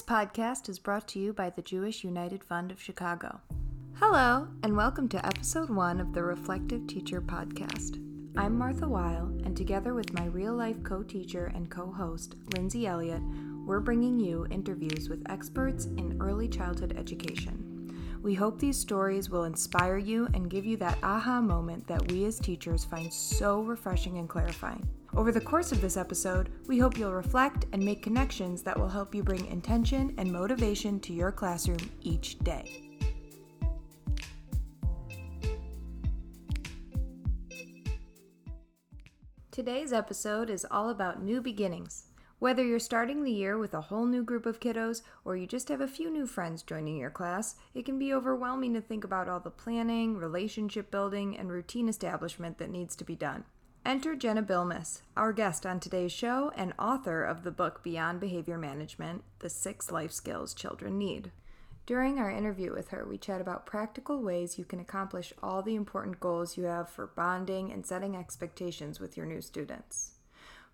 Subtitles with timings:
[0.00, 3.38] This podcast is brought to you by the Jewish United Fund of Chicago.
[3.96, 8.02] Hello, and welcome to episode one of the Reflective Teacher Podcast.
[8.34, 12.86] I'm Martha Weil, and together with my real life co teacher and co host, Lindsay
[12.86, 13.20] Elliott,
[13.66, 18.18] we're bringing you interviews with experts in early childhood education.
[18.22, 22.24] We hope these stories will inspire you and give you that aha moment that we
[22.24, 24.88] as teachers find so refreshing and clarifying.
[25.16, 28.88] Over the course of this episode, we hope you'll reflect and make connections that will
[28.88, 32.90] help you bring intention and motivation to your classroom each day.
[39.50, 42.04] Today's episode is all about new beginnings.
[42.38, 45.68] Whether you're starting the year with a whole new group of kiddos or you just
[45.68, 49.28] have a few new friends joining your class, it can be overwhelming to think about
[49.28, 53.44] all the planning, relationship building, and routine establishment that needs to be done.
[53.84, 58.58] Enter Jenna Bilmes, our guest on today's show and author of the book Beyond Behavior
[58.58, 61.30] Management The Six Life Skills Children Need.
[61.86, 65.76] During our interview with her, we chat about practical ways you can accomplish all the
[65.76, 70.12] important goals you have for bonding and setting expectations with your new students.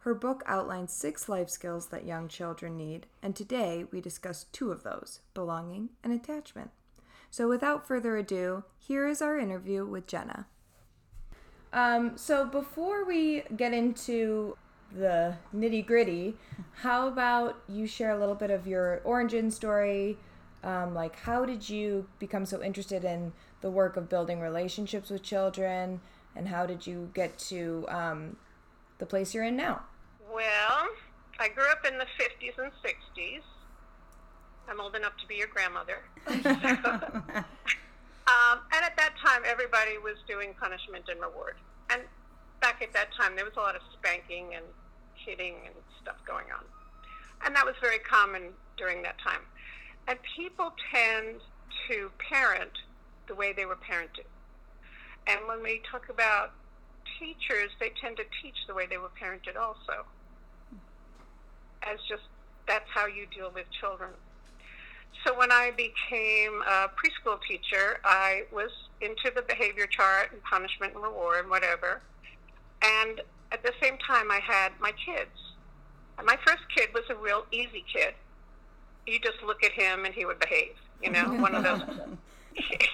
[0.01, 4.73] Her book outlines six life skills that young children need, and today we discuss two
[4.73, 6.73] of those belonging and attachment.
[7.31, 10.49] So, without further ado, here is our interview with Jenna.
[11.77, 14.57] Um, so, before we get into
[14.91, 16.35] the nitty gritty,
[16.77, 20.17] how about you share a little bit of your origin story?
[20.65, 25.23] Um, like, how did you become so interested in the work of building relationships with
[25.23, 26.01] children,
[26.35, 28.37] and how did you get to um,
[28.97, 29.83] the place you're in now?
[30.33, 30.89] Well,
[31.39, 33.43] I grew up in the 50s and 60s.
[34.67, 35.99] I'm old enough to be your grandmother.
[38.27, 41.57] um, and at that time, everybody was doing punishment and reward.
[41.91, 42.03] And
[42.61, 44.65] back at that time, there was a lot of spanking and
[45.15, 46.65] hitting and stuff going on.
[47.45, 49.43] And that was very common during that time.
[50.09, 51.41] And people tend
[51.89, 52.73] to parent
[53.29, 54.27] the way they were parented.
[55.27, 56.53] And when we talk about
[57.19, 60.06] teachers, they tend to teach the way they were parented also
[61.87, 62.23] as just
[62.67, 64.11] that's how you deal with children.
[65.25, 70.94] So when I became a preschool teacher, I was into the behavior chart and punishment
[70.94, 72.00] and reward and whatever.
[72.82, 73.21] And
[73.53, 75.31] at the same time, I had my kids.
[76.19, 78.15] And my first kid was a real easy kid.
[79.06, 80.75] You just look at him and he would behave.
[81.03, 81.82] You know, one of those.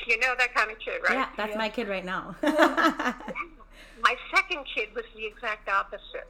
[0.09, 1.19] You know that kind of kid, right?
[1.19, 1.59] Yeah, that's yeah.
[1.59, 2.35] my kid right now.
[2.43, 6.27] my second kid was the exact opposite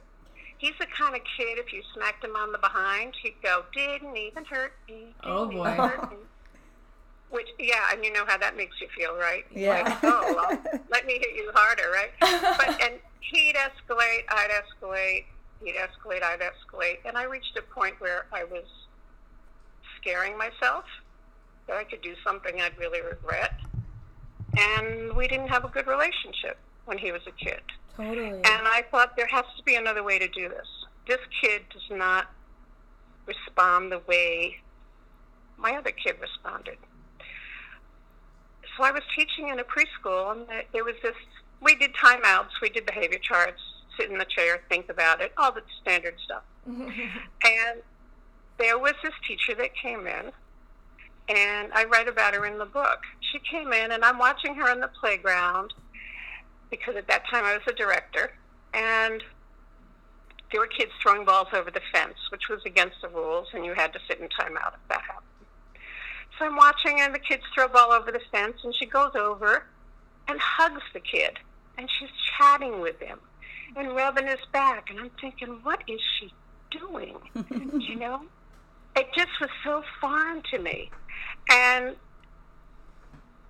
[0.63, 4.15] he's the kind of kid, if you smacked him on the behind, he'd go, didn't
[4.15, 5.13] even hurt me.
[5.21, 5.77] Oh, boy.
[7.29, 9.43] Which, yeah, and you know how that makes you feel, right?
[9.53, 9.81] Yeah.
[9.81, 12.11] Like, oh, well, let me hit you harder, right?
[12.57, 15.25] But, and he'd escalate, I'd escalate,
[15.61, 16.99] he'd escalate, I'd escalate.
[17.03, 18.63] And I reached a point where I was
[19.99, 20.85] scaring myself
[21.67, 23.59] that I could do something I'd really regret.
[24.57, 27.61] And we didn't have a good relationship when he was a kid.
[27.95, 28.27] Totally.
[28.27, 30.67] And I thought there has to be another way to do this.
[31.07, 32.27] This kid does not
[33.25, 34.57] respond the way
[35.57, 36.77] my other kid responded.
[38.75, 41.15] So I was teaching in a preschool, and there was this.
[41.61, 43.61] We did timeouts, we did behavior charts,
[43.97, 46.43] sit in the chair, think about it, all the standard stuff.
[46.65, 47.81] and
[48.57, 50.31] there was this teacher that came in,
[51.29, 52.99] and I write about her in the book.
[53.31, 55.73] She came in, and I'm watching her in the playground,
[56.73, 58.31] because at that time I was a director,
[58.73, 59.23] and
[60.51, 63.75] there were kids throwing balls over the fence, which was against the rules, and you
[63.75, 65.27] had to sit in timeout if that happened.
[66.39, 69.11] So I'm watching, and the kids throw a ball over the fence, and she goes
[69.13, 69.65] over
[70.27, 71.37] and hugs the kid,
[71.77, 73.19] and she's chatting with him
[73.75, 76.33] and rubbing his back, and I'm thinking, what is she
[76.71, 77.17] doing?
[77.79, 78.23] you know,
[78.95, 80.89] it just was so foreign to me,
[81.51, 81.95] and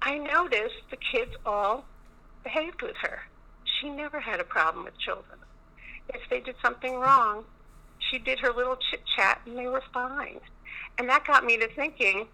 [0.02, 1.86] I noticed the kids all
[2.44, 3.20] behaved with her.
[3.80, 5.40] She never had a problem with children.
[6.10, 7.46] If they did something wrong,
[8.00, 10.40] she did her little chit chat and they were fine.
[10.98, 12.28] And that got me to thinking,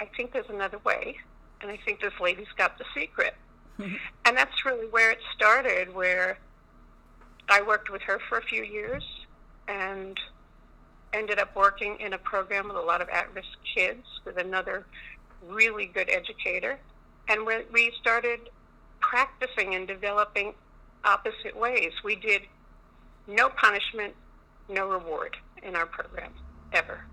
[0.00, 1.16] I think there's another way.
[1.60, 3.34] And I think this lady's got the secret.
[3.78, 6.38] and that's really where it started, where
[7.48, 9.04] I worked with her for a few years
[9.68, 10.18] and
[11.12, 14.86] ended up working in a program with a lot of at risk kids with another
[15.48, 16.78] really good educator.
[17.28, 18.50] And we started
[19.10, 20.54] practicing and developing
[21.04, 21.92] opposite ways.
[22.04, 22.42] We did
[23.26, 24.14] no punishment,
[24.68, 26.32] no reward in our program,
[26.72, 27.04] ever.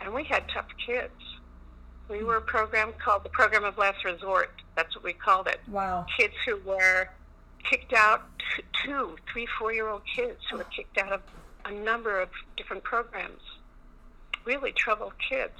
[0.00, 1.12] And we had tough kids.
[2.08, 4.50] We were a program called the Program of Last Resort.
[4.76, 5.58] That's what we called it.
[5.68, 6.06] Wow.
[6.16, 7.08] Kids who were
[7.68, 8.22] kicked out,
[8.84, 11.20] two, three, four year old kids who were kicked out of
[11.64, 13.40] a number of different programs.
[14.44, 15.58] really troubled kids.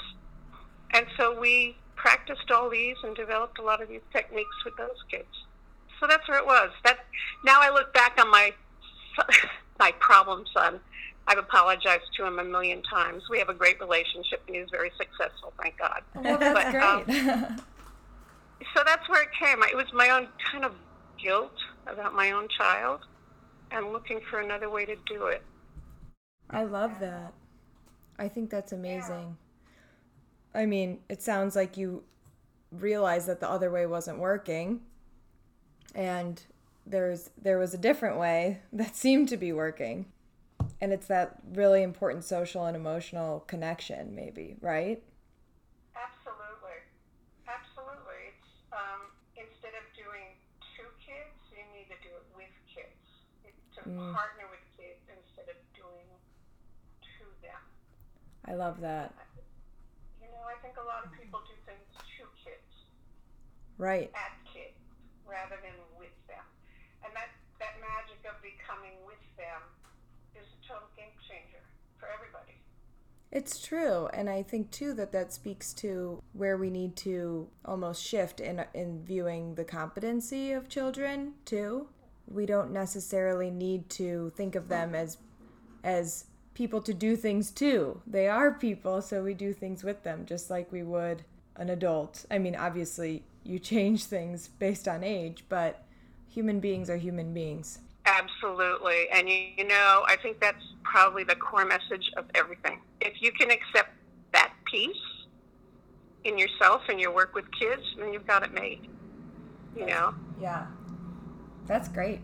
[0.94, 5.02] And so we practiced all these and developed a lot of these techniques with those
[5.10, 5.26] kids.
[6.00, 6.70] So that's where it was.
[6.84, 6.98] That
[7.44, 8.52] now I look back on my
[9.78, 10.80] my problem son.
[11.28, 13.24] I've apologized to him a million times.
[13.28, 16.02] We have a great relationship, and he's very successful, thank God.
[16.14, 17.28] Well, that's but, great.
[17.28, 17.56] Um,
[18.76, 19.60] so that's where it came.
[19.64, 20.72] It was my own kind of
[21.20, 21.56] guilt
[21.88, 23.00] about my own child
[23.72, 25.42] and looking for another way to do it.
[26.48, 27.32] I love that.
[28.18, 29.36] I think that's amazing.
[30.54, 30.60] Yeah.
[30.60, 32.04] I mean, it sounds like you
[32.70, 34.80] realized that the other way wasn't working
[35.96, 36.40] and
[36.86, 40.06] there's there was a different way that seemed to be working.
[40.80, 45.02] And it's that really important social and emotional connection maybe, right?
[45.96, 46.78] absolutely.
[47.48, 48.36] absolutely.
[49.40, 50.36] instead of doing
[50.76, 52.52] to kids, you need to do it with
[53.86, 54.12] mm.
[54.12, 56.06] partner with kids instead of doing
[57.02, 57.62] to them.
[58.44, 59.14] I love that.
[60.18, 62.70] You know, I think a lot of people do things to kids.
[63.78, 64.10] Right.
[64.14, 64.78] At kids
[65.22, 66.42] rather than with them.
[67.06, 67.30] And that,
[67.62, 69.62] that magic of becoming with them
[70.38, 71.62] is a total game changer
[71.98, 72.54] for everybody.
[73.32, 78.02] It's true, and I think too that that speaks to where we need to almost
[78.02, 81.88] shift in in viewing the competency of children too
[82.26, 85.18] we don't necessarily need to think of them as
[85.84, 88.00] as people to do things to.
[88.06, 91.22] They are people, so we do things with them just like we would
[91.54, 92.24] an adult.
[92.30, 95.84] I mean, obviously, you change things based on age, but
[96.28, 97.78] human beings are human beings.
[98.16, 99.08] Absolutely.
[99.12, 102.80] And you, you know, I think that's probably the core message of everything.
[103.00, 103.90] If you can accept
[104.32, 104.96] that piece
[106.24, 108.88] in yourself and your work with kids, then you've got it made.
[109.76, 110.14] You know?
[110.40, 110.66] Yeah.
[111.66, 112.20] That's great.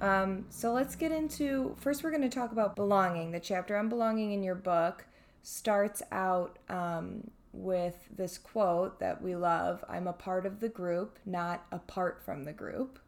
[0.00, 3.30] Um, so let's get into first, we're going to talk about belonging.
[3.30, 5.06] The chapter on belonging in your book
[5.42, 11.18] starts out um, with this quote that we love I'm a part of the group,
[11.24, 12.98] not apart from the group.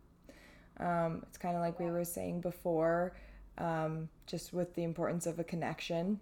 [0.78, 3.14] Um, it's kind of like we were saying before,
[3.58, 6.20] um, just with the importance of a connection.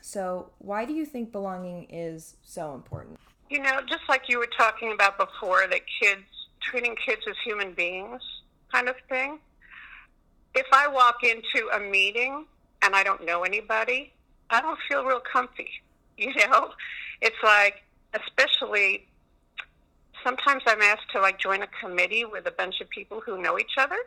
[0.00, 3.18] So, why do you think belonging is so important?
[3.50, 6.22] You know, just like you were talking about before, that kids,
[6.60, 8.22] treating kids as human beings,
[8.72, 9.38] kind of thing.
[10.54, 12.46] If I walk into a meeting
[12.82, 14.12] and I don't know anybody,
[14.50, 15.68] I don't feel real comfy.
[16.16, 16.70] You know,
[17.20, 17.82] it's like,
[18.14, 19.08] especially
[20.24, 23.58] sometimes I'm asked to like join a committee with a bunch of people who know
[23.58, 23.98] each other.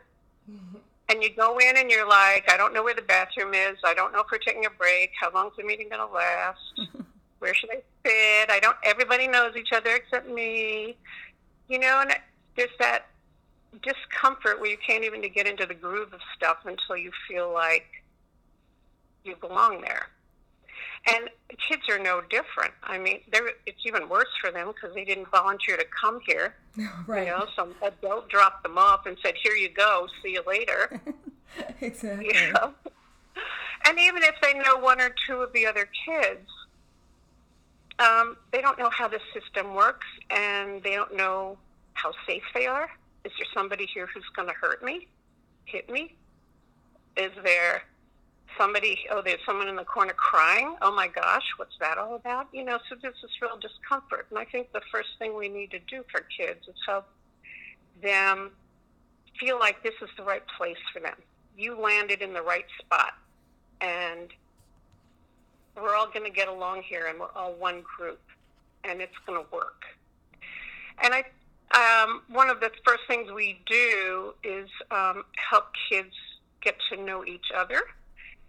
[0.50, 0.78] Mm-hmm.
[1.10, 3.78] And you go in and you're like, I don't know where the bathroom is.
[3.82, 5.12] I don't know if we're taking a break.
[5.18, 6.58] How long's the meeting going to last?
[7.38, 8.50] where should I sit?
[8.50, 10.96] I don't, everybody knows each other except me.
[11.68, 12.12] You know, and
[12.56, 13.06] there's that
[13.82, 17.86] discomfort where you can't even get into the groove of stuff until you feel like
[19.24, 20.08] you belong there.
[21.06, 21.30] And
[21.68, 22.72] kids are no different.
[22.82, 26.54] I mean, they're, it's even worse for them because they didn't volunteer to come here.
[27.06, 27.26] Right.
[27.26, 30.06] You know, some adult dropped them off and said, "Here you go.
[30.22, 31.00] See you later."
[31.80, 32.26] exactly.
[32.26, 32.72] You know?
[33.86, 36.48] And even if they know one or two of the other kids,
[37.98, 41.58] um, they don't know how the system works, and they don't know
[41.94, 42.88] how safe they are.
[43.24, 45.08] Is there somebody here who's going to hurt me,
[45.64, 46.14] hit me?
[47.16, 47.82] Is there
[48.58, 50.76] somebody, oh, there's someone in the corner crying?
[50.82, 52.48] Oh my gosh, what's that all about?
[52.52, 54.26] You know, so there's this real discomfort.
[54.30, 57.06] And I think the first thing we need to do for kids is help
[58.02, 58.50] them
[59.40, 61.16] feel like this is the right place for them.
[61.56, 63.14] You landed in the right spot.
[63.80, 64.28] And
[65.80, 68.20] we're all going to get along here and we're all one group
[68.82, 69.82] and it's going to work.
[71.02, 71.24] And I
[71.70, 76.14] um, one of the first things we do is um, help kids
[76.62, 77.82] get to know each other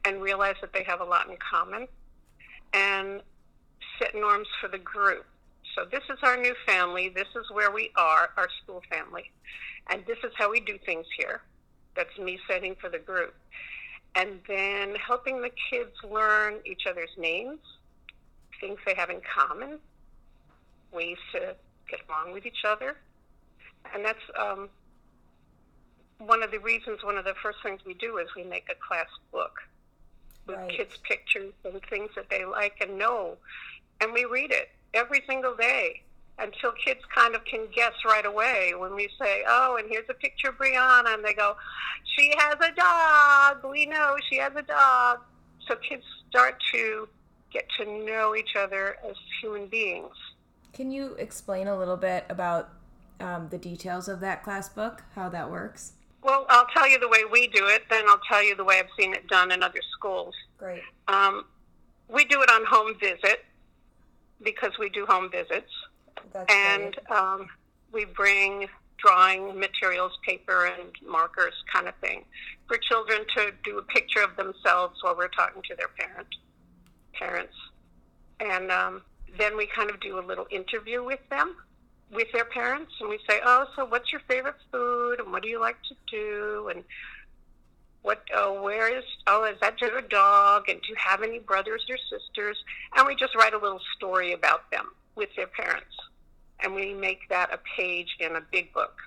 [0.05, 1.87] and realize that they have a lot in common
[2.73, 3.21] and
[3.97, 5.25] set norms for the group.
[5.75, 7.09] So, this is our new family.
[7.09, 9.31] This is where we are, our school family.
[9.89, 11.41] And this is how we do things here.
[11.95, 13.35] That's me setting for the group.
[14.15, 17.59] And then helping the kids learn each other's names,
[18.59, 19.79] things they have in common,
[20.91, 21.55] ways to
[21.89, 22.97] get along with each other,
[23.93, 24.69] and that's um,
[26.19, 27.03] one of the reasons.
[27.03, 29.53] One of the first things we do is we make a class book
[30.49, 30.77] with right.
[30.77, 33.37] kids' pictures and things that they like and know,
[34.01, 36.01] and we read it every single day
[36.39, 40.13] until kids kind of can guess right away when we say, "Oh, and here's a
[40.13, 41.55] picture of Brianna," and they go,
[42.17, 43.63] "She has a dog.
[43.69, 45.19] We know she has a dog."
[45.67, 47.07] So kids start to
[47.51, 50.15] get to know each other as human beings.
[50.73, 52.69] Can you explain a little bit about
[53.19, 55.93] um, the details of that class book, how that works?
[56.21, 58.79] Well, I'll tell you the way we do it, then I'll tell you the way
[58.79, 60.35] I've seen it done in other schools.
[60.57, 60.81] Great.
[61.07, 61.45] Um,
[62.09, 63.45] we do it on home visit
[64.43, 65.71] because we do home visits.
[66.33, 67.47] That's and um,
[67.91, 72.25] we bring drawing materials, paper and markers, kind of thing,
[72.67, 76.27] for children to do a picture of themselves while we're talking to their parent
[77.13, 77.53] parents,
[78.39, 79.01] and um,
[79.37, 81.55] then we kind of do a little interview with them,
[82.11, 85.49] with their parents, and we say, "Oh, so what's your favorite food, and what do
[85.49, 86.83] you like to do, and
[88.01, 91.85] what oh where is oh is that your dog and do you have any brothers
[91.89, 92.57] or sisters?
[92.95, 95.95] And we just write a little story about them with their parents
[96.61, 98.97] and we make that a page in a big book.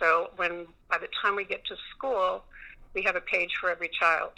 [0.00, 2.44] So when by the time we get to school
[2.94, 4.32] we have a page for every child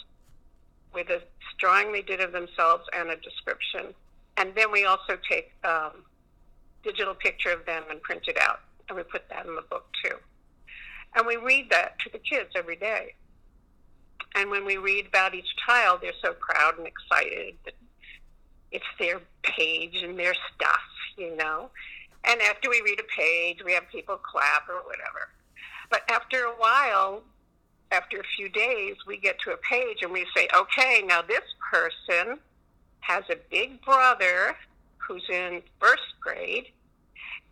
[0.95, 1.21] with a
[1.59, 3.93] drawing they did of themselves and a description.
[4.37, 6.05] And then we also take um,
[6.85, 9.87] digital picture of them and print it out and we put that in the book
[10.05, 10.17] too
[11.15, 13.15] and we read that to the kids every day.
[14.35, 17.75] And when we read about each child, they're so proud and excited that
[18.73, 20.83] it's their page and their stuff,
[21.17, 21.71] you know.
[22.25, 25.29] And after we read a page, we have people clap or whatever.
[25.91, 27.23] But after a while,
[27.93, 31.45] after a few days, we get to a page and we say, okay, now this
[31.71, 32.39] person
[33.01, 34.57] has a big brother
[34.97, 36.69] who's in first grade,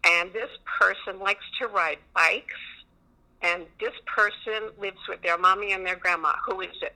[0.05, 2.55] and this person likes to ride bikes
[3.43, 6.33] and this person lives with their mommy and their grandma.
[6.47, 6.95] Who is it?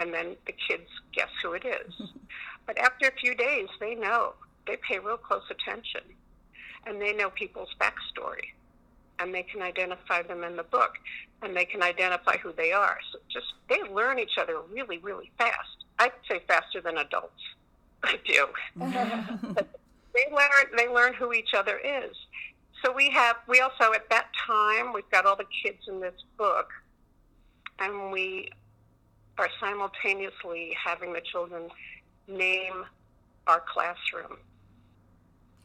[0.00, 1.92] And then the kids guess who it is.
[2.66, 4.32] but after a few days, they know.
[4.66, 6.00] They pay real close attention.
[6.86, 8.52] And they know people's backstory.
[9.18, 10.92] And they can identify them in the book.
[11.42, 12.98] And they can identify who they are.
[13.12, 15.84] So just, they learn each other really, really fast.
[15.98, 17.42] I'd say faster than adults.
[18.02, 19.56] I do.
[20.14, 22.14] they learn, they learn who each other is.
[22.84, 26.14] So we have we also at that time we've got all the kids in this
[26.36, 26.68] book
[27.78, 28.48] and we
[29.38, 31.68] are simultaneously having the children
[32.28, 32.84] name
[33.46, 34.36] our classroom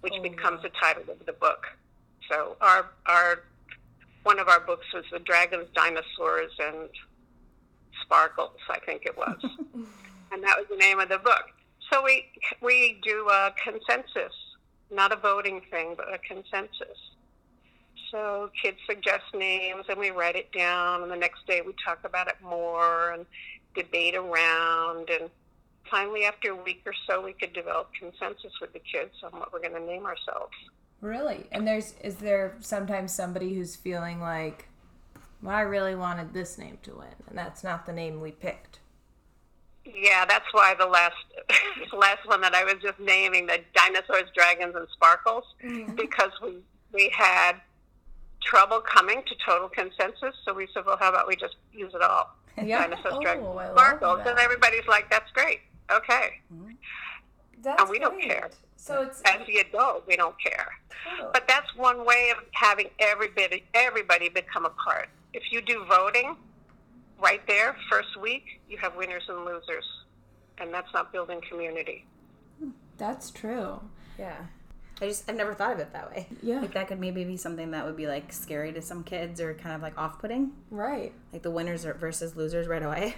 [0.01, 1.65] which Oh, becomes the title of the book.
[2.29, 3.43] So our our
[4.23, 6.89] one of our books was the dragons dinosaurs and
[8.03, 9.37] sparkles i think it was.
[10.29, 11.45] And that was the name of the book
[11.91, 12.25] so we
[12.61, 14.33] we do a consensus
[14.91, 16.97] not a voting thing, but a consensus.
[18.11, 21.99] So kids suggest names and we write it down, and the next day we talk
[22.03, 23.25] about it more and
[23.75, 25.09] debate around.
[25.09, 25.29] And
[25.89, 29.51] finally, after a week or so, we could develop consensus with the kids on what
[29.51, 30.53] we're going to name ourselves.
[31.01, 31.47] Really?
[31.51, 34.69] And there's is there sometimes somebody who's feeling like,
[35.41, 38.79] well, I really wanted this name to win, and that's not the name we picked.
[39.95, 41.15] Yeah, that's why the last
[41.93, 45.95] last one that I was just naming, the dinosaurs, dragons, and sparkles, mm-hmm.
[45.95, 46.57] because we
[46.93, 47.53] we had
[48.43, 50.35] trouble coming to total consensus.
[50.45, 52.35] So we said, well, how about we just use it all?
[52.61, 52.81] Yeah.
[52.87, 55.59] Dinosaurs, Oh, dragons, and sparkles, and everybody's like, that's great.
[55.91, 56.39] Okay.
[56.53, 56.71] Mm-hmm.
[57.61, 58.49] That's And we don't care.
[58.75, 60.69] So it's As the adult, we don't care.
[61.09, 61.29] totally.
[61.33, 65.09] But that's one way of having everybody everybody become a part.
[65.33, 66.35] If you do voting,
[67.19, 69.85] right there, first week, you have winners and losers,
[70.57, 72.05] and that's not building community.
[72.97, 73.79] that's true.
[74.17, 74.37] Yeah.
[74.99, 76.27] I just I've never thought of it that way.
[76.41, 76.59] Yeah.
[76.59, 79.53] Like that could maybe be something that would be like scary to some kids or
[79.53, 80.53] kind of like off putting.
[80.71, 81.13] Right.
[81.31, 83.13] Like the winners versus losers right away.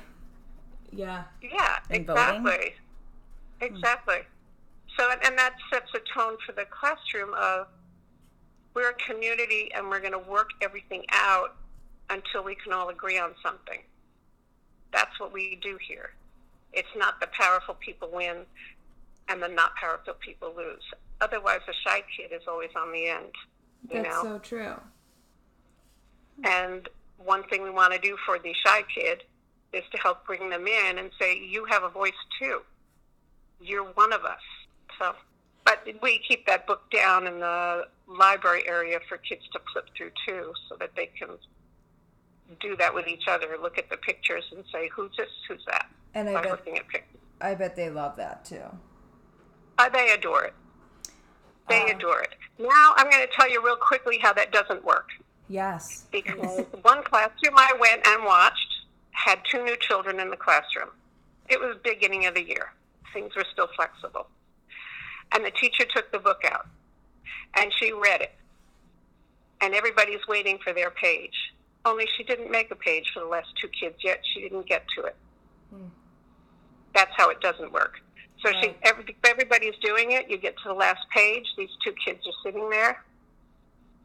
[0.92, 1.24] Yeah.
[1.42, 2.46] Yeah, And voting?
[2.46, 2.74] exactly.
[3.60, 3.64] Hmm.
[3.66, 4.18] Exactly.
[4.98, 7.68] So, and, and that sets a tone for the classroom of
[8.74, 11.56] we're a community and we're going to work everything out
[12.10, 13.80] until we can all agree on something.
[14.92, 16.12] That's what we do here.
[16.74, 18.46] It's not the powerful people win
[19.28, 20.84] and the not powerful people lose.
[21.22, 23.32] Otherwise, the shy kid is always on the end.
[23.90, 24.24] You That's know?
[24.24, 24.76] so true.
[26.44, 29.24] And one thing we want to do for the shy kid
[29.74, 32.62] is to help bring them in and say, you have a voice too.
[33.62, 34.40] You're one of us.
[34.98, 35.14] So,
[35.66, 40.12] but we keep that book down in the library area for kids to flip through
[40.28, 41.30] too, so that they can
[42.60, 43.58] do that with each other.
[43.62, 45.28] Look at the pictures and say, who's this?
[45.48, 45.88] Who's that?
[46.16, 47.20] And I By bet looking at pictures.
[47.42, 48.62] I bet they love that too.
[49.78, 50.54] Uh, they adore it.
[51.70, 52.34] They Uh, adore it.
[52.58, 55.10] Now I'm going to tell you real quickly how that doesn't work.
[55.48, 56.06] Yes.
[56.12, 58.68] because one classroom I went and watched
[59.12, 60.90] had two new children in the classroom.
[61.50, 62.72] It was beginning of the year.
[63.14, 64.28] Things were still flexible.
[65.34, 66.68] And the teacher took the book out
[67.56, 68.36] and she read it.
[69.62, 71.34] And everybody's waiting for their page.
[71.86, 74.20] Only she didn't make a page for the last two kids yet.
[74.34, 75.16] She didn't get to it.
[75.74, 75.88] Hmm.
[76.94, 77.94] That's how it doesn't work.
[78.46, 80.30] So she, every, everybody's doing it.
[80.30, 81.46] You get to the last page.
[81.58, 83.04] These two kids are sitting there.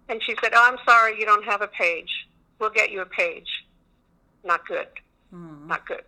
[0.08, 2.10] And she said, Oh, I'm sorry, you don't have a page.
[2.58, 3.48] We'll get you a page.
[4.44, 4.86] Not good.
[5.30, 5.66] Hmm.
[5.66, 6.02] Not good.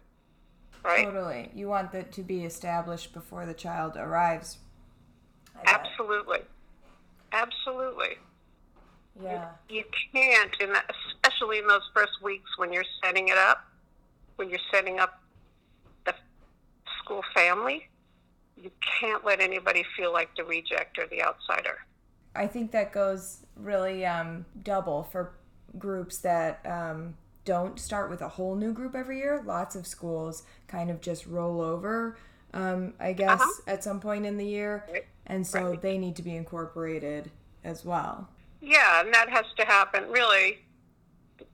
[0.85, 1.05] right?
[1.05, 1.51] Totally.
[1.55, 4.59] You want that to be established before the child arrives.
[5.65, 6.41] Absolutely.
[7.33, 8.19] Absolutely.
[9.23, 9.49] Yeah.
[9.69, 13.65] You can't, in that, especially in those first weeks when you're setting it up,
[14.37, 15.21] when you're setting up
[16.05, 16.15] the
[17.03, 17.89] school family,
[18.57, 18.71] you
[19.01, 21.79] can't let anybody feel like the reject or the outsider.
[22.35, 25.33] I think that goes really um, double for
[25.79, 29.43] groups that um, don't start with a whole new group every year.
[29.45, 32.19] Lots of schools kind of just roll over,
[32.53, 33.63] um, I guess, Uh-huh.
[33.67, 34.85] at some point in the year.
[34.93, 35.07] Right.
[35.27, 35.81] And so Right.
[35.81, 37.31] they need to be incorporated
[37.65, 38.29] as well.
[38.61, 40.05] Yeah, and that has to happen.
[40.11, 40.59] Really,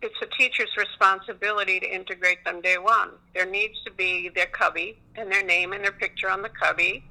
[0.01, 3.11] it's a teacher's responsibility to integrate them day one.
[3.35, 7.05] There needs to be their cubby and their name and their picture on the cubby,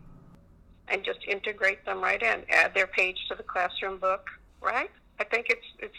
[0.88, 2.43] and just integrate them right in.
[2.50, 4.29] Add their page to the classroom book,
[4.62, 4.89] right?
[5.19, 5.95] I think it's it's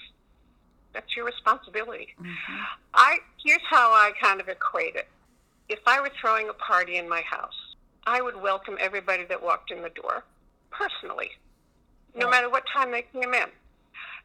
[0.92, 2.08] that's your responsibility.
[2.20, 2.56] Mm-hmm.
[2.94, 5.08] I here's how I kind of equate it.
[5.68, 7.54] If I were throwing a party in my house,
[8.06, 10.24] I would welcome everybody that walked in the door
[10.70, 11.30] personally,
[12.14, 12.30] no Right.
[12.32, 13.46] matter what time they came in.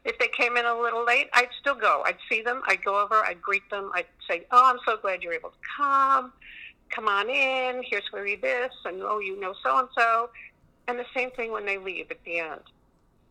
[0.08, 2.02] If they came in a little late, I'd still go.
[2.06, 2.62] I'd see them.
[2.66, 3.16] I'd go over.
[3.16, 3.92] I'd greet them.
[3.94, 6.32] I'd say, "Oh, I'm so glad you're able to come.
[6.90, 7.84] Come on in.
[7.84, 10.30] Here's where you this, and oh, you know so and so."
[10.88, 12.62] And the same thing when they leave at the end.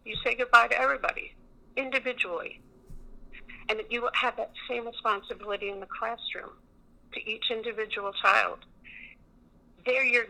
[0.05, 1.33] You say goodbye to everybody
[1.79, 2.61] individually,
[3.71, 6.51] and you have that same responsibility in the classroom
[7.15, 8.59] to each individual child.
[9.87, 10.27] They're your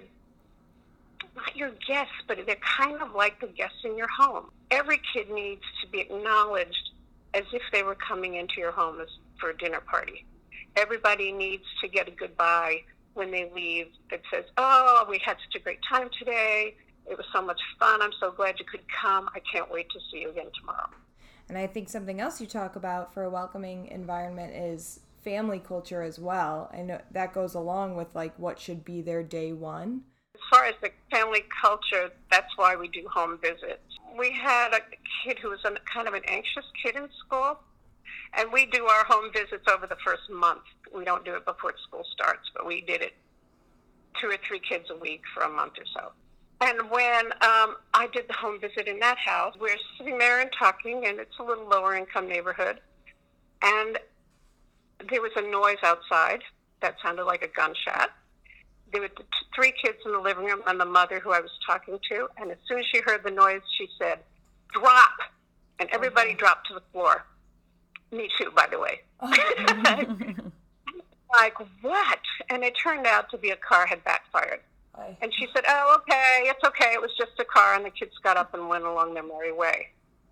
[1.37, 4.51] not your guests, but they're kind of like the guests in your home.
[4.71, 6.91] Every kid needs to be acknowledged
[7.35, 10.25] as if they were coming into your home as, for a dinner party.
[10.77, 12.83] Everybody needs to get a goodbye
[13.15, 16.75] when they leave that says, Oh, we had such a great time today.
[17.09, 18.03] It was so much fun.
[18.03, 19.29] I'm so glad you could come.
[19.35, 20.89] I can't wait to see you again tomorrow.
[21.49, 26.03] And I think something else you talk about for a welcoming environment is family culture
[26.03, 26.71] as well.
[26.75, 30.03] And that goes along with like what should be their day one.
[30.51, 33.83] Far as the family culture, that's why we do home visits.
[34.17, 34.81] We had a
[35.25, 37.59] kid who was a, kind of an anxious kid in school,
[38.35, 40.63] and we do our home visits over the first month.
[40.95, 43.15] We don't do it before school starts, but we did it
[44.21, 46.13] two or three kids a week for a month or so.
[46.61, 50.51] And when um, I did the home visit in that house, we're sitting there and
[50.59, 52.81] talking, and it's a little lower income neighborhood.
[53.63, 53.99] And
[55.11, 56.41] there was a noise outside
[56.81, 58.11] that sounded like a gunshot.
[58.93, 59.11] There were
[59.55, 62.29] three kids in the living room and the mother who I was talking to.
[62.39, 64.19] And as soon as she heard the noise, she said,
[64.73, 65.13] Drop!
[65.79, 67.25] And everybody dropped to the floor.
[68.13, 69.01] Me too, by the way.
[71.33, 72.21] like, what?
[72.49, 74.61] And it turned out to be a car had backfired.
[74.95, 76.93] I, And she said, "Oh, okay, it's okay.
[76.95, 79.53] It was just a car." And the kids got up and went along their merry
[79.53, 79.89] way.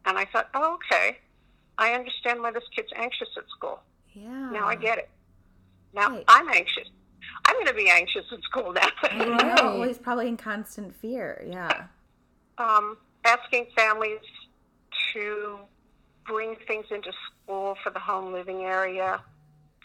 [0.07, 1.19] And I thought, "Oh, okay.
[1.77, 3.81] I understand why this kid's anxious at school.
[4.14, 4.51] Yeah.
[4.53, 5.11] Now I get it.
[5.93, 6.25] Now Right.
[6.29, 6.88] I'm anxious.
[7.46, 9.83] I'm going to be anxious at school now." I know.
[9.83, 11.44] He's probably in constant fear.
[11.46, 11.85] Yeah.
[12.59, 14.20] um, asking families
[15.12, 15.59] to
[16.26, 19.20] bring things into school for the home living area,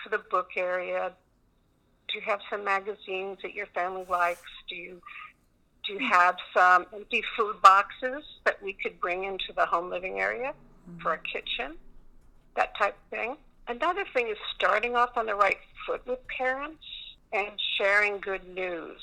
[0.04, 1.12] for the book area.
[2.08, 4.42] Do you have some magazines that your family likes?
[4.68, 5.02] Do you
[5.86, 10.20] do you have some empty food boxes that we could bring into the home living
[10.20, 10.54] area
[11.02, 11.78] for a kitchen?
[12.56, 13.38] That type of thing.
[13.68, 16.84] Another thing is starting off on the right foot with parents
[17.32, 19.00] and sharing good news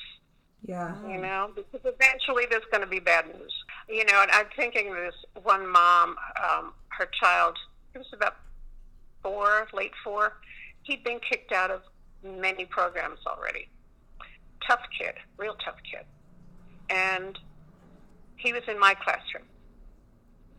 [0.67, 0.95] yeah.
[1.09, 3.53] you know, because eventually there's going to be bad news.
[3.89, 7.57] You know, and I'm thinking this one mom, um, her child,
[7.93, 8.37] he was about
[9.23, 10.35] four, late four.
[10.83, 11.83] He'd been kicked out of
[12.25, 13.69] many programs already.
[14.67, 16.05] Tough kid, real tough kid.
[16.91, 17.39] And
[18.37, 19.45] he was in my classroom.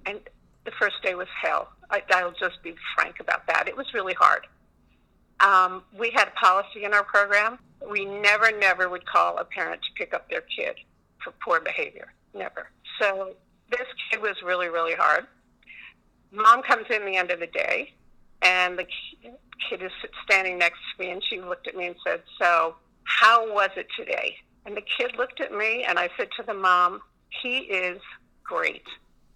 [0.06, 0.20] And
[0.64, 1.70] the first day was hell.
[1.90, 3.68] I, I'll just be frank about that.
[3.68, 4.48] It was really hard.
[5.40, 7.60] Um, we had a policy in our program.
[7.90, 10.76] We never, never would call a parent to pick up their kid
[11.24, 12.14] for poor behavior.
[12.34, 12.70] Never.
[13.00, 13.34] So
[13.70, 15.28] this kid was really, really hard.
[16.32, 17.94] Mom comes in the end of the day,
[18.42, 18.86] and the
[19.70, 19.92] kid is
[20.24, 23.88] standing next to me, and she looked at me and said, So, how was it
[23.98, 24.36] today?
[24.66, 27.02] And the kid looked at me, and I said to the mom,
[27.42, 28.00] He is
[28.44, 28.84] great.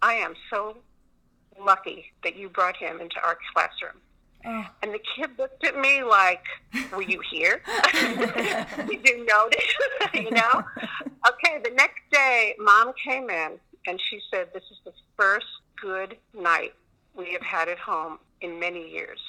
[0.02, 0.78] I am so
[1.60, 4.02] lucky that you brought him into our classroom.
[4.46, 6.44] Oh, And the kid looked at me like,
[6.94, 7.62] Were you here?
[7.94, 9.76] Did you notice?
[10.14, 10.64] you know?
[11.30, 15.46] Okay, the next day, mom came in and she said, This is the first
[15.82, 16.74] good night
[17.16, 19.20] we have had at home in many years.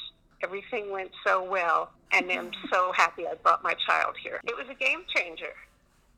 [0.43, 4.41] Everything went so well, and I'm so happy I brought my child here.
[4.45, 5.53] It was a game changer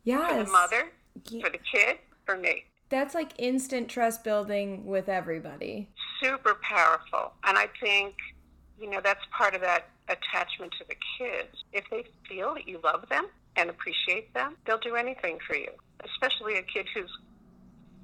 [0.05, 0.29] Yeah.
[0.29, 0.85] for the mother,
[1.43, 2.65] for the kid, for me.
[2.91, 5.89] That's like instant trust building with everybody.
[6.23, 7.33] super powerful.
[7.45, 8.15] And I think,
[8.81, 11.65] you know, that's part of that attachment to the kids.
[11.73, 15.71] If they feel that you love them and appreciate them, they'll do anything for you,
[16.05, 17.11] especially a kid who's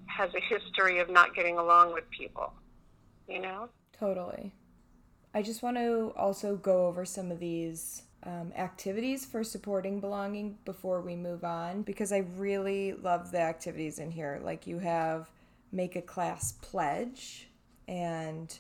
[0.06, 2.52] has a history of not getting along with people,
[3.28, 3.68] you know?
[3.96, 4.52] Totally.
[5.32, 10.58] I just want to also go over some of these um, activities for supporting belonging
[10.64, 14.40] before we move on because I really love the activities in here.
[14.42, 15.30] Like you have
[15.72, 17.48] make a class pledge
[17.86, 18.58] and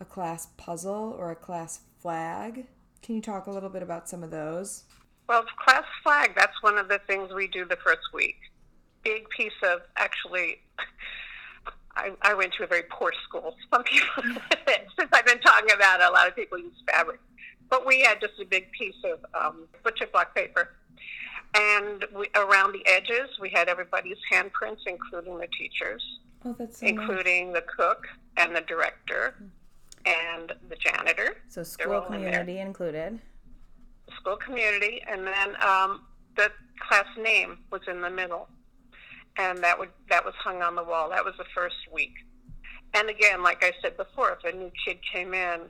[0.00, 2.66] a class puzzle or a class flag.
[3.02, 4.84] Can you talk a little bit about some of those?
[5.28, 8.36] Well, class flag, that's one of the things we do the first week.
[9.02, 10.60] Big piece of actually,
[11.96, 13.54] I, I went to a very poor school.
[13.72, 14.22] Some people,
[14.98, 17.20] since I've been talking about it, a lot of people use fabric.
[17.68, 20.70] But we had just a big piece of um, butcher block paper.
[21.54, 26.02] And we, around the edges, we had everybody's handprints, including the teachers,
[26.46, 28.06] Oh, that's so including the cook
[28.36, 29.34] and the director
[30.06, 31.36] and the janitor.
[31.48, 33.18] So school all in community included.
[34.20, 36.02] school community, and then um,
[36.36, 36.50] the
[36.88, 38.48] class name was in the middle,
[39.36, 41.10] and that would that was hung on the wall.
[41.10, 42.14] That was the first week.
[42.94, 45.62] And again, like I said before, if a new kid came in,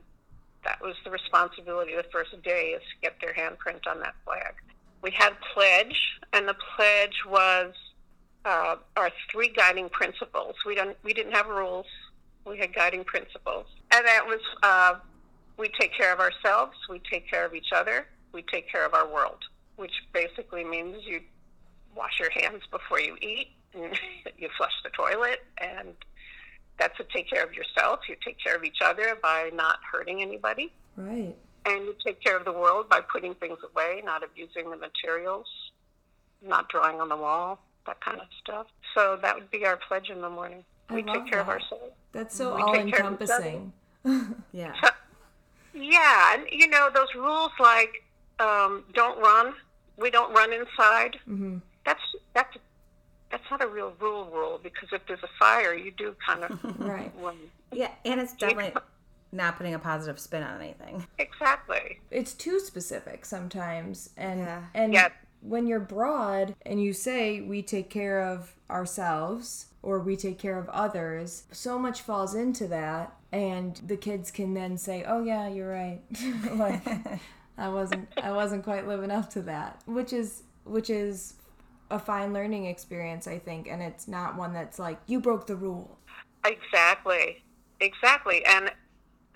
[0.65, 4.55] that was the responsibility the first day is to get their handprint on that flag.
[5.03, 7.73] We had pledge, and the pledge was
[8.45, 10.55] uh, our three guiding principles.
[10.65, 11.87] We don't we didn't have rules.
[12.47, 14.95] We had guiding principles, and that was uh,
[15.59, 18.95] we take care of ourselves, we take care of each other, we take care of
[18.95, 19.39] our world,
[19.77, 21.21] which basically means you
[21.97, 23.99] wash your hands before you eat, and
[24.39, 25.89] you flush the toilet, and
[26.79, 28.01] that's to take care of yourself.
[28.09, 31.35] You take care of each other by not hurting anybody, Right.
[31.65, 35.47] and you take care of the world by putting things away, not abusing the materials,
[36.43, 38.67] not drawing on the wall, that kind of stuff.
[38.95, 40.65] So that would be our pledge in the morning.
[40.89, 41.93] I We take care of ourselves.
[42.13, 43.45] That's so We all take care of each other.
[43.49, 43.73] encompassing.
[44.53, 44.73] Yeah.
[45.75, 48.03] Yeah, and you know those rules like
[48.39, 49.55] um, don't run.
[49.99, 51.17] We don't run inside.
[51.27, 52.01] hmm That's
[52.35, 52.57] that's
[53.31, 56.59] that's not a real rule rule because if there's a fire, you do kind of
[56.81, 57.13] Right.
[57.21, 57.37] run.
[57.73, 58.73] Yeah, and it's definitely
[59.33, 61.07] not putting a positive spin on anything.
[61.19, 61.99] Exactly.
[62.11, 64.63] It's too specific sometimes, and Yeah.
[64.73, 65.09] and Yeah.
[65.43, 70.59] when you're broad and you say we take care of ourselves or we take care
[70.59, 75.47] of others, so much falls into that, and the kids can then say, "Oh yeah,
[75.47, 76.01] you're right."
[76.57, 76.83] like
[77.59, 81.35] I wasn't I wasn't quite living up to that, which is which is
[81.89, 85.55] a fine learning experience, I think, and it's not one that's like you broke the
[85.55, 85.99] rule.
[86.45, 87.45] Exactly.
[87.79, 88.45] Exactly.
[88.45, 88.73] And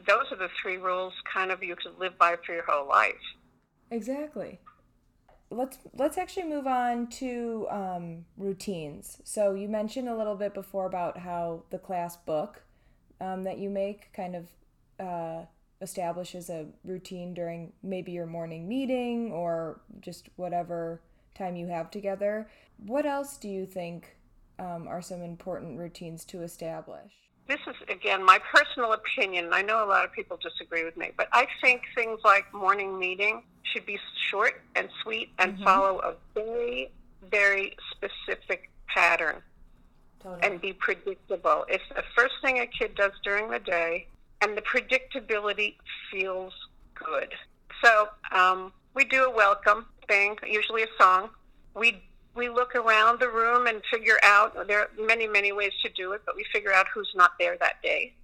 [0.04, 3.14] those are the three rules kind of you could live by for your whole life.
[3.92, 4.58] Exactly.
[5.50, 9.20] Let's let's actually move on to um, routines.
[9.24, 12.62] So you mentioned a little bit before about how the class book
[13.20, 14.48] um, that you make kind of
[15.00, 15.44] uh,
[15.80, 21.00] establishes a routine during maybe your morning meeting or just whatever
[21.34, 22.48] time you have together.
[22.76, 24.16] What else do you think
[24.58, 27.29] um, are some important routines to establish?
[27.50, 29.48] This is again my personal opinion.
[29.52, 32.98] I know a lot of people disagree with me, but I think things like morning
[32.98, 33.98] meeting should be
[34.30, 36.90] short and sweet and follow a very,
[37.28, 39.36] very specific pattern
[40.22, 40.40] Totally.
[40.42, 41.64] and be predictable.
[41.68, 44.06] It's the first thing a kid does during the day,
[44.40, 45.74] and the predictability
[46.10, 46.52] feels
[46.94, 47.34] good.
[47.82, 51.30] So um, we do a welcome thing, usually a song.
[51.74, 52.02] We
[52.34, 56.12] we look around the room and figure out there are many many ways to do
[56.12, 58.14] it, but we figure out who's not there that day,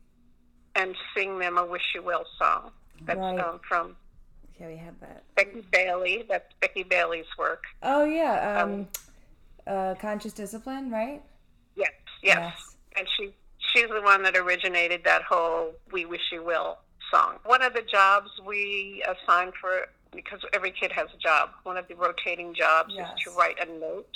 [0.75, 2.71] and sing them a wish you well song.
[3.03, 3.39] That's Right.
[3.41, 3.97] um, from
[4.61, 5.23] Yeah, we have that.
[5.35, 6.25] Becky Bailey.
[6.29, 7.65] That's Becky Bailey's work.
[7.83, 8.89] oh yeah, um,
[9.67, 11.23] uh, conscious discipline, right?
[11.75, 11.93] Yes,
[12.23, 12.77] yes.
[12.97, 16.79] And she she's the one that originated that whole "We Wish You Well"
[17.13, 17.39] song.
[17.45, 21.51] One of the jobs we assigned for because every kid has a job.
[21.65, 23.09] One of the rotating jobs Yes.
[23.17, 24.09] is to write a note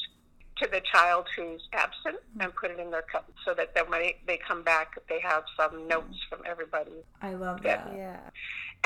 [0.63, 4.01] to the child who's absent and put it in their cup so that then when
[4.01, 7.03] they, they come back they have some notes from everybody.
[7.23, 7.77] I love Yeah.
[7.85, 7.97] that.
[7.97, 8.21] Yeah.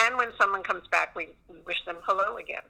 [0.07, 2.63] And when someone comes back, we, we wish them hello again.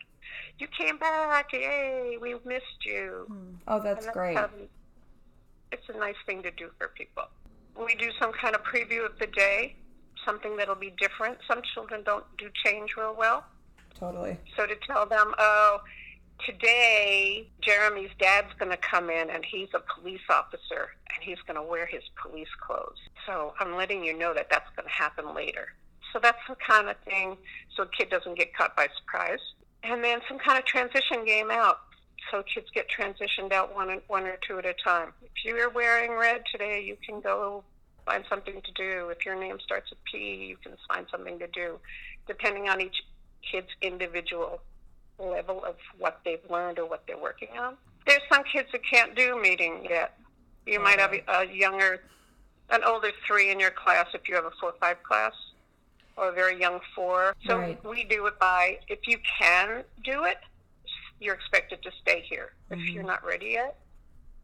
[0.59, 2.17] You came back, yay!
[2.21, 3.27] We missed you.
[3.69, 4.37] Oh, that's And great.
[4.37, 4.51] um,
[5.73, 7.25] it's a nice thing to do for people.
[7.79, 9.75] We do some kind of preview of the day,
[10.25, 11.39] something that'll be different.
[11.49, 13.45] Some children don't do change real well.
[13.99, 14.39] Totally.
[14.57, 15.81] So to tell them, oh,
[16.45, 21.57] today Jeremy's dad's going to come in and he's a police officer and he's going
[21.57, 22.99] to wear his police clothes.
[23.27, 25.69] So I'm letting you know that that's going to happen later.
[26.13, 27.37] So that's the kind of thing
[27.77, 29.41] so a kid doesn't get caught by surprise.
[29.83, 31.79] And then some kind of transition game out.
[32.31, 35.13] So kids get transitioned out one, one or two at a time.
[35.23, 37.65] If you're wearing red today, you can go
[38.07, 39.09] find something to do.
[39.11, 41.79] If your name starts with P, you can find something to do,
[42.27, 43.03] depending on each
[43.51, 44.61] kid's individual
[45.19, 47.77] level of what they've learned or what they're working on.
[48.07, 50.19] There's some kids that can't do meeting yet.
[50.67, 52.03] You might have oh, a younger,
[52.71, 55.33] an older three in your class if you have a four or five class,
[56.17, 57.35] or a very young four.
[57.47, 57.85] So Right.
[57.85, 60.39] we do it by if you can do it,
[61.21, 62.53] you're expected to stay here.
[62.71, 62.89] If mm-hmm.
[62.89, 63.79] you're not ready yet,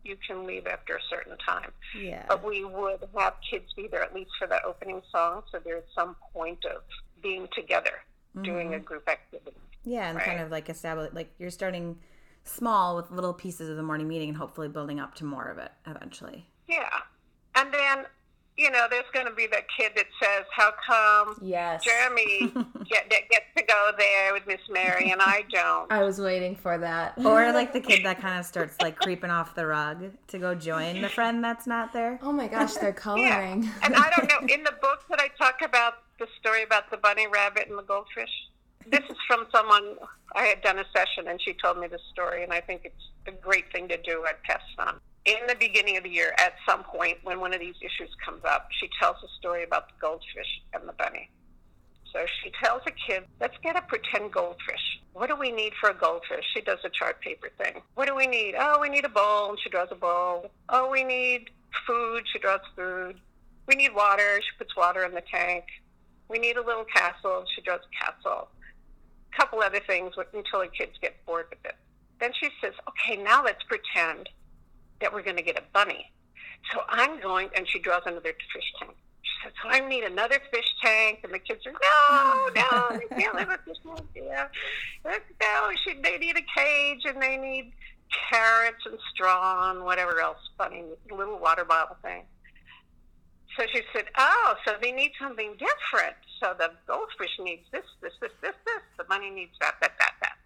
[0.05, 1.73] you can leave after a certain time.
[1.99, 2.25] Yeah.
[2.29, 5.85] But we would have kids be there at least for the opening song, so there's
[5.95, 6.83] some point of
[7.23, 8.01] being together,
[8.43, 8.85] doing a mm-hmm.
[8.85, 9.57] group activity.
[9.85, 11.99] Yeah, and kind of like establish like you're starting
[12.45, 15.59] small with little pieces of the morning meeting and hopefully building up to more of
[15.59, 16.47] it eventually.
[16.69, 16.89] Yeah.
[17.55, 18.05] And then,
[18.57, 21.83] you know, there's going to be that kid that says, How come Yes.
[21.85, 22.39] Jeremy
[22.91, 25.91] get, that gets to go there with Miss Mary and I don't?
[25.91, 27.19] I was waiting for that.
[27.25, 30.55] Or like the kid that kind of starts like creeping off the rug to go
[30.55, 32.19] join the friend that's not there.
[32.23, 32.93] Oh my gosh, they're Yeah.
[32.93, 33.71] coloring.
[33.83, 36.99] And I don't know, in the book that I talk about the story about the
[36.99, 38.31] bunny rabbit and the goldfish,
[38.87, 39.97] this is from someone
[40.37, 43.11] I had done a session and she told me this story, and I think it's
[43.27, 45.01] a great thing to do at Pest on.
[45.25, 48.45] In the beginning of the year, at some point, when one of these issues comes
[48.45, 51.29] up, she tells a story about the goldfish and the bunny.
[52.13, 55.01] So she tells a kid, let's get a pretend goldfish.
[55.13, 56.45] What do we need for a goldfish?
[56.55, 57.83] She does a chart paper thing.
[57.95, 58.55] What do we need?
[58.59, 60.51] Oh, we need a bowl, and she draws a bowl.
[60.69, 61.51] Oh, we need
[61.87, 62.25] food.
[62.33, 63.21] She draws food.
[63.67, 64.41] We need water.
[64.41, 65.65] She puts water in the tank.
[66.31, 67.45] We need a little castle.
[67.55, 68.49] She draws a castle.
[69.33, 71.75] A couple other things until the kids get bored with it.
[72.21, 74.29] Then she says, okay, now let's pretend
[75.01, 76.11] that we're going to get a bunny.
[76.73, 78.95] So I'm going, and she draws another fish tank.
[79.23, 81.21] She says, so I need another fish tank.
[81.25, 84.51] And the kids are, no, no, they can't live with this idea.
[85.05, 87.73] No, she, they need a cage, and they need
[88.31, 92.25] carrots and straw and whatever else funny, little water bottle thing.
[93.57, 96.17] So she said, oh, so they need something different.
[96.41, 98.83] So the goldfish needs this, this, this, this, this.
[98.97, 100.37] The bunny needs that, that, that, that.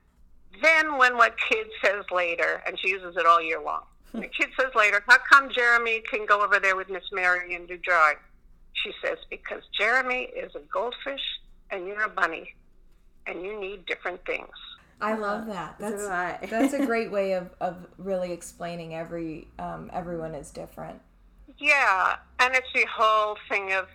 [0.62, 4.48] Then when what kid says later, and she uses it all year long, the kid
[4.58, 8.16] says later, how come Jeremy can go over there with Miss Mary and do drawing?
[8.72, 11.20] She says, because Jeremy is a goldfish
[11.70, 12.54] and you're a bunny,
[13.26, 14.48] and you need different things.
[15.00, 15.76] I love that.
[15.78, 21.00] That's that's a great way of, of really explaining every um, everyone is different.
[21.58, 23.86] Yeah, and it's the whole thing of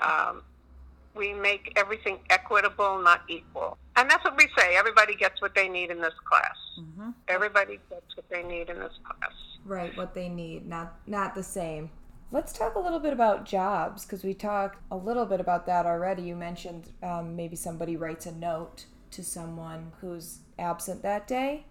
[0.00, 0.42] um,
[1.14, 3.78] we make everything equitable, not equal.
[3.96, 4.76] And that's what we say.
[4.76, 6.56] Everybody gets what they need in this class.
[6.80, 7.10] Mm-hmm.
[7.28, 9.32] Everybody gets what they need in this class.
[9.64, 11.90] Right, what they need, not not the same.
[12.30, 15.86] Let's talk a little bit about jobs because we talked a little bit about that
[15.86, 16.22] already.
[16.22, 21.66] You mentioned um, maybe somebody writes a note to someone who's absent that day.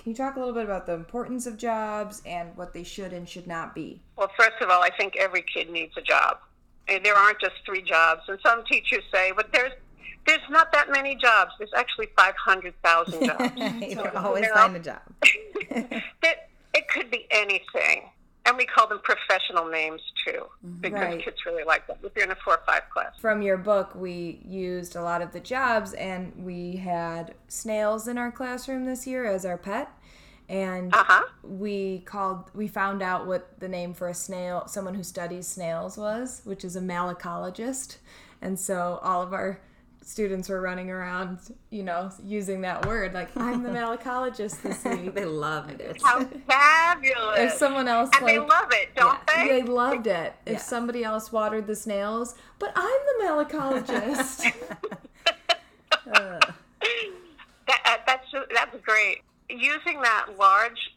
[0.00, 3.12] Can you talk a little bit about the importance of jobs and what they should
[3.12, 4.00] and should not be?
[4.16, 6.38] Well, first of all, I think every kid needs a job.
[6.88, 8.22] And there aren't just three jobs.
[8.26, 9.72] And some teachers say, but there's
[10.26, 11.52] there's not that many jobs.
[11.58, 13.52] There's actually 500,000 jobs.
[13.56, 15.00] you So, can always you know, find a job.
[15.70, 18.08] that it could be anything.
[18.46, 20.44] And we call them professional names too,
[20.80, 21.24] because Right.
[21.24, 21.98] kids really like them.
[22.02, 23.12] If you're in a four or five class.
[23.20, 28.18] From your book, we used a lot of the jobs, and we had snails in
[28.18, 29.90] our classroom this year as our pet.
[30.48, 31.22] And Uh huh.
[31.44, 35.96] we called we found out what the name for a snail someone who studies snails
[35.96, 37.98] was which is a malacologist
[38.42, 39.60] and so all of our
[40.02, 41.38] students were running around
[41.70, 46.00] you know using that word like i'm the malacologist this week they loved it.
[46.02, 47.38] How fabulous!
[47.38, 49.44] if someone else and like they love it, don't Yeah.
[49.44, 49.60] they?
[49.60, 50.58] they loved it if Yeah.
[50.58, 54.52] somebody else watered the snails but i'm the malacologist
[56.10, 56.40] Uh,
[57.66, 59.18] That, uh, that's that's great.
[59.48, 60.90] Using that large,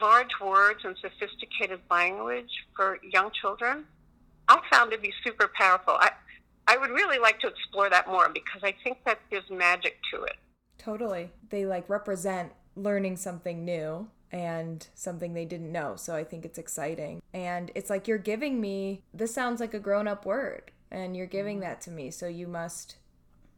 [0.00, 3.84] large words and sophisticated language for young children,
[4.48, 5.94] I found to be super powerful.
[6.00, 6.12] I,
[6.70, 10.22] I would really like to explore that more because I think that there's magic to
[10.22, 10.36] it.
[10.78, 16.44] totally they like represent learning something new and something they didn't know so i think
[16.44, 21.16] it's exciting and it's like you're giving me this sounds like a grown-up word and
[21.16, 21.68] you're giving mm-hmm.
[21.68, 22.96] that to me so you must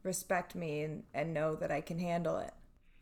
[0.01, 2.53] respect me and, and know that i can handle it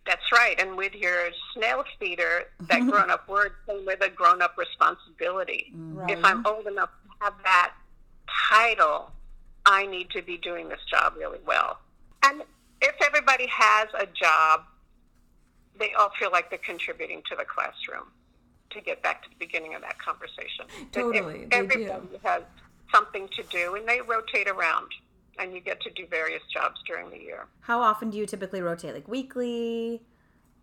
[0.05, 0.59] That's right.
[0.59, 5.71] And with your snail feeder, that grown up word came with a grown up responsibility.
[5.75, 5.95] Mm.
[5.95, 7.73] right If I'm old enough to have that
[8.49, 9.11] title,
[9.65, 11.79] I need to be doing this job really well.
[12.23, 12.43] And
[12.81, 14.61] if everybody has a job,
[15.79, 18.07] they all feel like they're contributing to the classroom.
[18.71, 22.43] To get back to the beginning of that conversation, if Totally, everybody has
[22.89, 24.87] something to do, and they rotate around,
[25.37, 27.47] and you get to do various jobs during the year.
[27.59, 28.93] How often do you typically rotate?
[28.93, 30.01] Like weekly?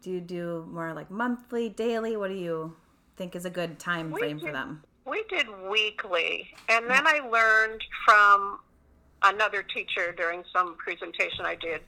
[0.00, 2.16] Do you do more like monthly, daily?
[2.16, 2.76] What do you
[3.16, 4.84] think is a good time We frame for them?
[5.04, 6.88] We did weekly, and mm.
[6.88, 8.61] then I learned from
[9.22, 11.81] another teacher during some presentation I did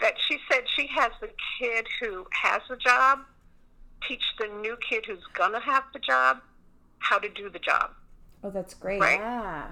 [0.00, 1.28] that she said she has the
[1.60, 3.20] kid who has the job
[4.06, 6.38] teach the new kid who's going to have the job
[7.00, 7.90] how to do the job.
[8.44, 9.00] Oh, that's great.
[9.00, 9.18] Right.
[9.18, 9.66] Yeah.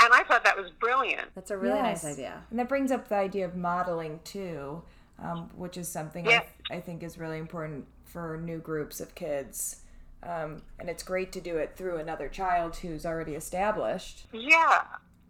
[0.00, 1.34] And I thought that was brilliant.
[1.34, 2.04] That's a really Yes.
[2.04, 2.42] nice idea.
[2.50, 4.82] And that brings up the idea of modeling too,
[5.18, 6.36] um, which is something Yeah.
[6.36, 9.80] I, th- I think is really important for new groups of kids.
[10.22, 14.26] Um, and it's great to do it through another child who's already established.
[14.32, 14.82] Yeah.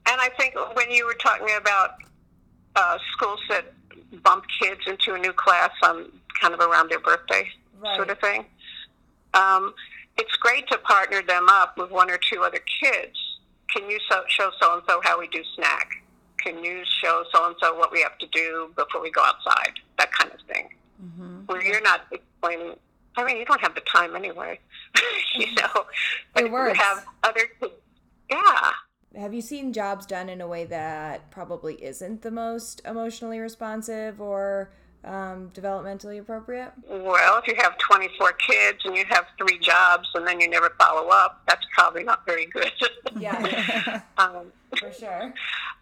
[0.07, 1.95] And I think when you were talking about
[2.77, 3.73] uh, schools that
[4.23, 7.49] bump kids into a new class on kind of around their birthday
[7.97, 8.45] sort of thing,
[9.35, 9.75] um,
[10.17, 13.17] it's great to partner them up with one or two other kids.
[13.75, 15.89] Can you so, show so and so how we do snack?
[16.39, 19.73] Can you show so and so what we have to do before we go outside?
[19.99, 20.69] That kind of thing.
[21.47, 22.77] Where you're not explaining.
[23.17, 24.59] I mean, you don't have the time anyway,
[25.35, 25.87] you know.
[26.35, 26.79] But It works.
[26.79, 27.73] You have other kids.
[28.31, 28.71] Yeah.
[29.17, 34.21] Have you seen jobs done in a way that probably isn't the most emotionally responsive
[34.21, 34.71] or
[35.05, 36.73] um, developmentally appropriate?
[36.89, 40.71] Well, if you have 24 kids and you have three jobs and then you never
[40.79, 42.71] follow up, that's probably not very good.
[43.17, 44.47] Yeah, um,
[44.77, 45.33] for sure.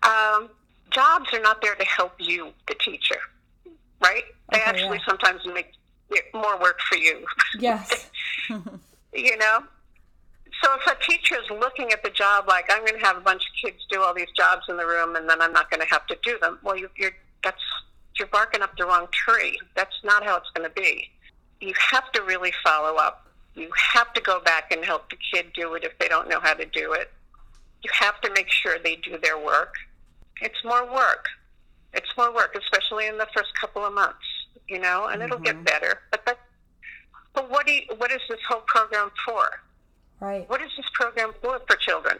[0.02, 0.50] um,
[0.90, 3.16] jobs are not there to help you, the teacher,
[4.02, 4.24] right?
[4.50, 5.04] They Okay, actually yeah.
[5.08, 5.72] sometimes make
[6.10, 7.24] it more work for you,
[7.58, 8.10] Yes.
[9.14, 9.60] you know?
[10.62, 13.20] So if a teacher is looking at the job like, I'm going to have a
[13.20, 15.81] bunch of kids do all these jobs in the room and then I'm not going
[15.81, 17.61] to have to do them, well, you, you're, that's,
[18.18, 19.59] you're barking up the wrong tree.
[19.75, 21.11] That's not how it's going to be.
[21.61, 23.27] You have to really follow up.
[23.55, 26.40] You have to go back and help the kid do it if they don't know
[26.40, 27.11] how to do it.
[27.83, 29.75] You have to make sure they do their work.
[30.40, 31.27] It's more work.
[31.92, 34.25] It's more work, especially in the first couple of months,
[34.68, 35.64] you know, and it'll get mm-hmm.
[35.64, 36.01] better.
[36.11, 36.38] But that,
[37.35, 39.44] but what do you, what is this whole program for?
[40.22, 40.48] Right.
[40.48, 42.16] What is this program for for children?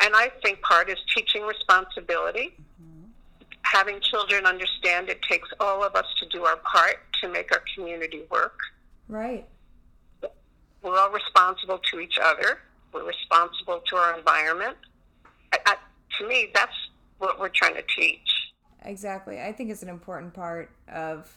[0.00, 3.06] And I think part is teaching responsibility, mm-hmm.
[3.62, 7.62] having children understand it takes all of us to do our part to make our
[7.74, 8.56] community work.
[9.08, 9.44] Right.
[10.82, 12.60] We're all responsible to each other.
[12.92, 14.76] We're responsible to our environment.
[15.52, 15.76] I, I,
[16.18, 16.76] to me, that's
[17.18, 18.52] what we're trying to teach.
[18.84, 19.40] Exactly.
[19.40, 21.28] I think it's an important part of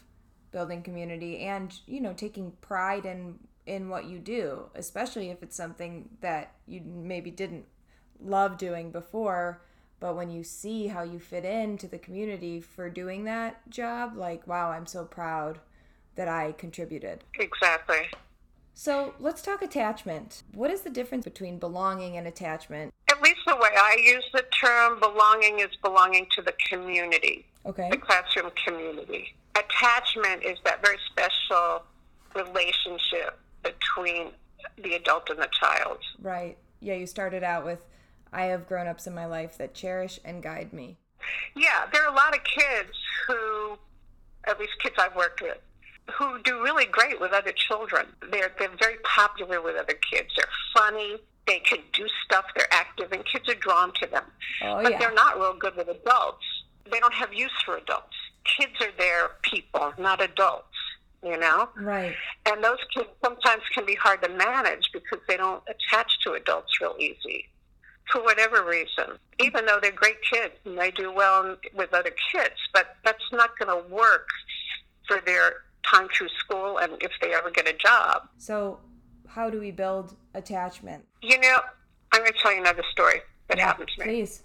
[0.52, 5.56] building community and, you know, taking pride in in what you do, especially if it's
[5.56, 7.66] something that you maybe didn't
[8.20, 9.62] love doing before,
[10.00, 14.46] but when you see how you fit into the community for doing that job, like,
[14.46, 15.60] wow, I'm so proud
[16.16, 17.24] that I contributed.
[17.40, 18.10] Exactly.
[18.76, 20.44] So, let's talk attachment.
[20.54, 22.92] What is the difference between belonging and attachment?
[23.10, 27.46] At least the way I use the term belonging is belonging to the community.
[27.66, 27.90] Okay.
[27.90, 29.34] the classroom community.
[29.56, 31.84] Attachment is that very special
[32.36, 34.32] relationship between
[34.82, 36.00] the adult and the child.
[36.22, 36.58] Right.
[36.80, 37.80] Yeah, you started out with
[38.32, 40.98] I have grown-ups in my life that cherish and guide me.
[41.56, 42.98] Yeah, there are a lot of kids
[43.28, 43.78] who,
[44.46, 45.60] at least kids I've worked with,
[46.18, 48.08] who do really great with other children.
[48.32, 50.30] They're they're very popular with other kids.
[50.36, 50.46] They're
[50.76, 51.18] funny.
[51.48, 52.46] They can do stuff.
[52.56, 54.24] They're active, and kids are drawn to them.
[54.64, 55.00] Oh but yeah.
[55.00, 56.46] they're not real good with adults.
[56.92, 58.16] They don't have use for adults.
[58.44, 60.73] Kids are their people, not adults.
[61.24, 61.70] You know.
[61.78, 62.14] Right.
[62.46, 66.82] And those kids sometimes can be hard to manage because they don't attach to adults
[66.82, 67.48] real easy
[68.12, 69.18] for whatever reason.
[69.40, 73.58] Even though they're great kids and they do well with other kids, but that's not
[73.58, 74.28] going to work
[75.08, 75.54] for their
[75.90, 78.28] time through school and if they ever get a job.
[78.38, 78.80] So,
[79.28, 81.06] how do we build attachment?
[81.22, 81.60] You know,
[82.12, 84.06] I'm going to tell you another story that happened to me.
[84.06, 84.44] Please.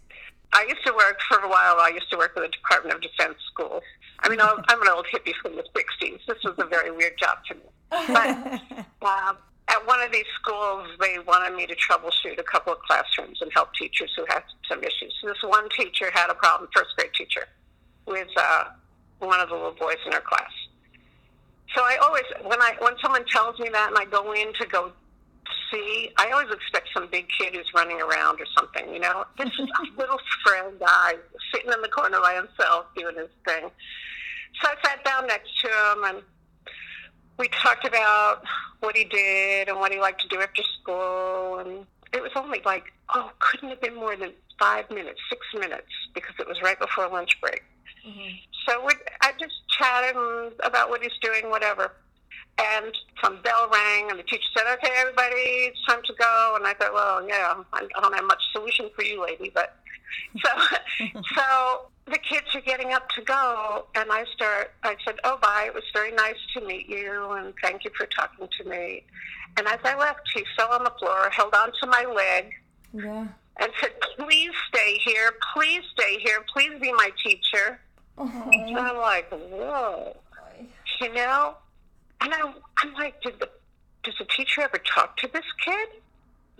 [0.55, 1.77] I used to work for a while.
[1.79, 3.83] I used to work with the Department of Defense schools.
[4.21, 6.19] I mean, I'm an old hippie from the '60s.
[6.27, 7.61] This was a very weird job to me.
[7.91, 9.37] But um,
[9.69, 13.51] at one of these schools, they wanted me to troubleshoot a couple of classrooms and
[13.55, 15.15] help teachers who had some issues.
[15.21, 17.47] So this one teacher had a problem, first grade teacher,
[18.07, 18.65] with uh,
[19.19, 20.51] one of the little boys in her class.
[21.75, 24.67] So I always, when I when someone tells me that and I go in to
[24.67, 24.93] go
[25.71, 28.93] see, I always expect some big kid who's running around or something.
[28.93, 31.15] You know, this is a little frail guy
[31.53, 33.71] sitting in the corner by himself doing his thing.
[34.61, 36.23] So I sat down next to him and
[37.39, 38.43] we talked about
[38.81, 41.59] what he did and what he liked to do after school.
[41.59, 45.93] And it was only like, oh, couldn't have been more than five minutes, six minutes,
[46.15, 47.63] because it was right before lunch break.
[48.07, 48.37] Mm-hmm.
[48.67, 50.17] So we, I just chatted
[50.65, 51.93] about what he's doing, whatever.
[52.59, 52.93] And
[53.23, 56.75] some bell rang, and the teacher said, "Okay, everybody, it's time to go." And I
[56.75, 59.77] thought, "Well, yeah, I I don't have much solution for you, lady." But
[60.45, 60.51] so,
[61.37, 64.73] so the kids are getting up to go, and I start.
[64.83, 65.65] I said, "Oh, bye.
[65.67, 69.05] It was very nice to meet you, and thank you for talking to me."
[69.57, 72.55] And as I left, he fell on the floor, held onto my leg,
[72.93, 73.27] Yeah.
[73.59, 75.33] and said, "Please stay here.
[75.55, 76.45] Please stay here.
[76.53, 77.81] Please be my teacher."
[78.17, 80.17] And I'm like, whoa,
[81.01, 81.55] you know?
[82.21, 83.49] And I'm, I'm like, did the,
[84.03, 85.89] does the teacher ever talk to this kid?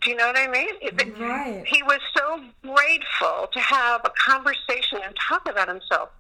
[0.01, 0.75] Do you know what I mean?
[1.19, 1.65] Right.
[1.67, 6.11] He was so grateful to have a conversation and talk about himself.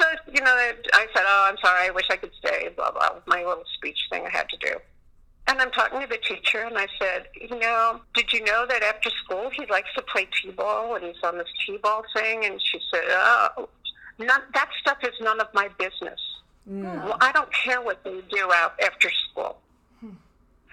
[0.00, 3.10] So, you know, I said, oh, I'm sorry, I wish I could stay, blah, blah,
[3.26, 4.76] my little speech thing I had to do.
[5.46, 8.82] And I'm talking to the teacher, and I said, you know, did you know that
[8.82, 12.44] after school he likes to play t-ball, and he's on this t-ball thing?
[12.44, 13.68] And she said, oh,
[14.18, 16.20] none, that stuff is none of my business.
[16.68, 16.84] Hmm.
[16.84, 19.58] Well, I don't care what they do out after school.
[20.00, 20.10] Hmm.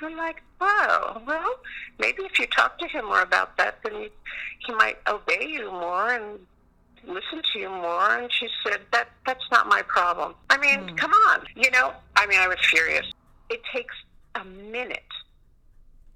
[0.02, 1.56] I'm like, oh, well,
[2.00, 4.10] maybe if you talk to him more about that, then he,
[4.66, 6.40] he might obey you more and
[7.06, 8.20] listen to you more.
[8.20, 10.36] And she said, that that's not my problem.
[10.50, 10.96] I mean, hmm.
[10.96, 11.94] come on, you know.
[12.16, 13.06] I mean, I was furious.
[13.50, 13.96] It takes
[14.36, 15.00] a minute.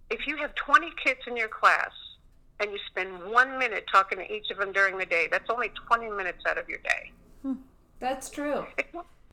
[0.09, 1.89] If you have 20 kids in your class
[2.59, 5.71] and you spend one minute talking to each of them during the day, that's only
[5.87, 7.11] 20 minutes out of your day.
[7.99, 8.65] That's true.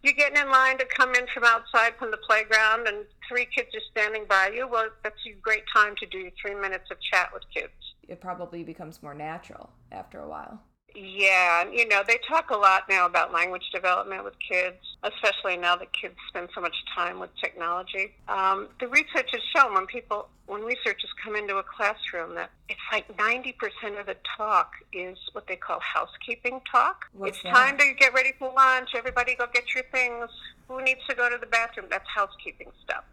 [0.03, 3.69] You're getting in line to come in from outside from the playground, and three kids
[3.75, 4.67] are standing by you.
[4.67, 7.73] Well, that's a great time to do your three minutes of chat with kids.
[8.09, 10.61] It probably becomes more natural after a while.
[10.95, 15.77] Yeah, you know, they talk a lot now about language development with kids, especially now
[15.77, 18.13] that kids spend so much time with technology.
[18.29, 22.81] Um, the research has shown when people, when researchers come into a classroom, that it's
[22.93, 23.55] like 90%
[23.99, 27.07] of the talk is what they call housekeeping talk.
[27.15, 27.55] What's it's that?
[27.55, 28.91] time to get ready for lunch.
[28.95, 30.29] Everybody go get your things.
[30.69, 31.87] Who needs to go to the bathroom?
[31.91, 33.05] That's housekeeping stuff.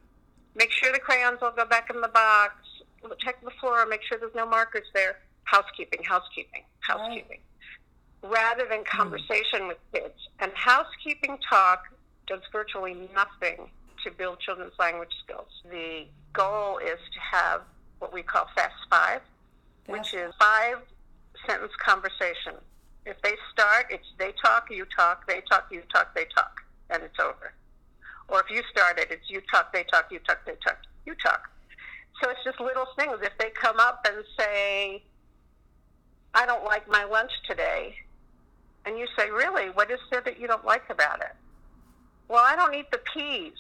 [0.56, 2.56] Make sure the crayons all go back in the box.
[3.20, 3.86] Check the floor.
[3.86, 5.20] Make sure there's no markers there.
[5.46, 7.40] Housekeeping, housekeeping, housekeeping
[8.24, 8.98] rather than hmm.
[8.98, 10.16] conversation with kids.
[10.40, 11.84] And housekeeping talk
[12.28, 13.70] does virtually nothing
[14.04, 15.50] to build children's language skills.
[15.70, 17.62] The goal is to have
[18.00, 19.22] what we call Fast Five,
[19.88, 20.78] which is five
[21.48, 22.56] sentence conversation.
[23.06, 27.04] If they start, it's they talk, you talk, they talk, you talk, they talk, and
[27.04, 27.54] it's over.
[28.28, 31.16] Or if you start it, it's you talk, they talk, you talk, they talk, you
[31.16, 31.50] talk.
[32.22, 33.18] So it's just little things.
[33.22, 35.04] If they come up and say,
[36.34, 37.96] I don't like my lunch today,
[38.90, 39.70] and you say, Really?
[39.70, 41.36] What is there that you don't like about it?
[42.28, 43.54] Well, I don't eat the peas.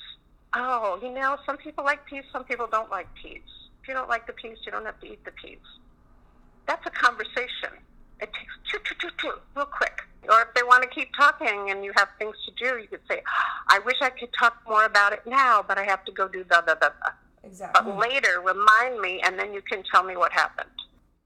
[0.56, 3.42] Oh, you know, some people like peas, some people don't like peas.
[3.82, 5.60] If you don't like the peas, you don't have to eat the peas.
[6.68, 7.78] That's a conversation.
[8.20, 10.02] It takes choo, choo, choo, choo, real quick.
[10.30, 13.02] Or if they want to keep talking and you have things to do, you could
[13.10, 13.22] say,
[13.70, 16.44] I wish I could talk more about it now, but I have to go do
[16.44, 17.12] da da da da.
[17.44, 17.92] Exactly.
[17.92, 20.70] But later, remind me, and then you can tell me what happened.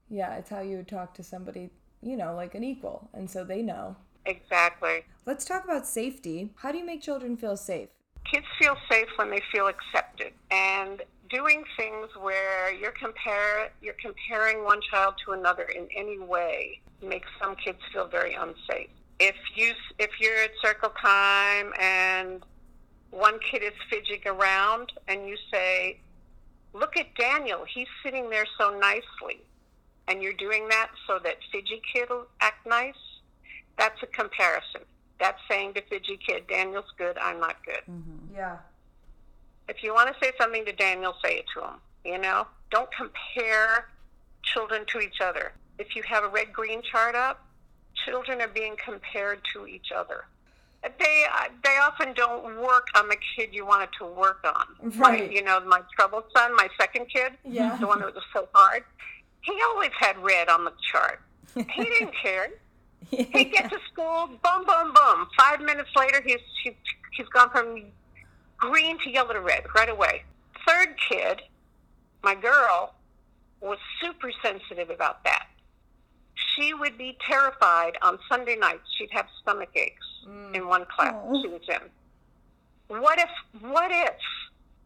[0.08, 1.70] Yeah, it's how you would talk to somebody,
[2.04, 3.96] you know, like an equal, and so they know.
[4.26, 5.04] Exactly.
[5.26, 6.50] Let's talk about safety.
[6.56, 7.88] How do you make children feel safe?
[8.30, 14.64] kids feel safe when they feel accepted and doing things where you're compare you're comparing
[14.64, 18.90] one child to another in any way makes some kids feel very unsafe
[19.20, 22.42] if you if you're at circle time and
[23.10, 25.98] one kid is fidgeting around and you say
[26.72, 29.40] look at daniel he's sitting there so nicely
[30.08, 32.94] and you're doing that so that fidgy kid will act nice
[33.78, 34.82] that's a comparison
[35.20, 38.56] that's saying to fidgy kid daniel's good i'm not good mhm Yeah.
[39.68, 41.76] if you want to say something to Daniel, say it to him.
[42.04, 43.88] You know, don't compare
[44.42, 45.52] children to each other.
[45.78, 47.42] If you have a red green chart up,
[48.04, 50.26] children are being compared to each other.
[50.82, 54.66] They uh, they often don't work on the kid you wanted to work on.
[54.98, 55.20] Right.
[55.28, 57.76] My, you know, my troubled son, my second kid, Yeah.
[57.80, 58.84] the one that was so hard.
[59.44, 61.20] He always had red on the chart.
[61.54, 62.48] He didn't care.
[63.10, 65.28] He gets to school, boom, boom, boom.
[65.38, 66.74] Five minutes later, he's he,
[67.12, 67.84] he's gone from
[68.56, 70.24] green to yellow to red right away.
[70.66, 71.42] Third kid,
[72.22, 72.94] my girl,
[73.60, 75.46] was super sensitive about that.
[76.34, 78.88] She would be terrified on Sunday nights.
[78.96, 80.54] She'd have stomach aches mm.
[80.54, 81.42] in one class Oh.
[81.42, 82.98] she was in.
[82.98, 83.30] What if?
[83.60, 84.14] What if?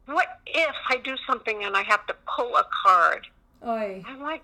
[0.06, 3.26] What if I do something and I have to pull a card?
[3.66, 4.02] Oi.
[4.06, 4.42] I'm like,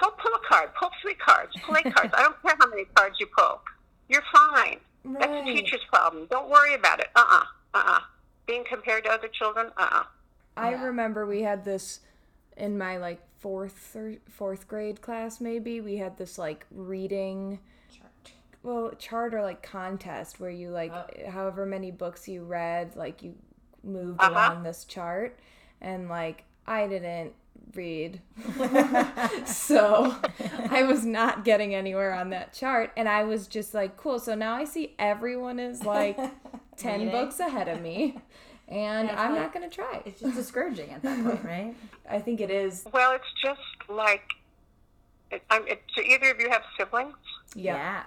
[0.00, 0.70] go pull a card.
[0.78, 1.52] Pull three cards.
[1.62, 2.12] Pull eight cards.
[2.16, 3.60] I don't care how many cards you pull.
[4.08, 4.78] You're fine.
[5.04, 5.44] That's Right.
[5.46, 6.26] the teacher's problem.
[6.30, 7.08] Don't worry about it.
[7.14, 7.44] Uh-uh.
[7.74, 8.00] Uh-uh.
[8.46, 9.70] Being compared to other children?
[9.76, 10.04] Uh-uh.
[10.56, 10.84] I Yeah.
[10.84, 12.00] remember we had this
[12.56, 15.80] in my like fourth or fourth grade class maybe.
[15.80, 17.60] We had this like reading
[18.62, 20.92] well chart or like contest where you like
[21.28, 23.34] however many books you read like you
[23.82, 24.30] moved Uh-huh.
[24.32, 25.38] along this chart
[25.80, 27.32] and like I didn't
[27.74, 28.20] read.
[29.46, 30.16] so
[30.70, 34.34] I was not getting anywhere on that chart and I was just like cool so
[34.34, 36.16] now I see everyone is like
[36.76, 37.12] 10 Reading.
[37.12, 38.18] books ahead of me
[38.68, 40.02] and Yeah, I'm like- not going to try.
[40.04, 41.74] It's just discouraging at that point, right?
[42.08, 42.84] I think it is.
[42.92, 44.22] Well, it's just like,
[45.30, 47.14] it, I'm, it, do either of you have siblings?
[47.54, 48.02] Yeah.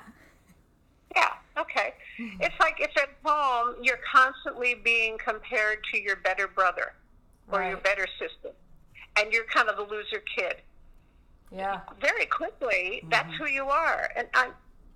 [1.15, 1.29] Yeah.
[1.57, 1.93] Okay.
[2.39, 6.93] It's like if at home you're constantly being compared to your better brother
[7.51, 8.55] or your better sister,
[9.17, 10.55] and you're kind of the loser kid.
[11.51, 11.81] Yeah.
[12.01, 13.09] Very quickly, mm-hmm.
[13.09, 14.09] that's who you are.
[14.15, 14.49] And I,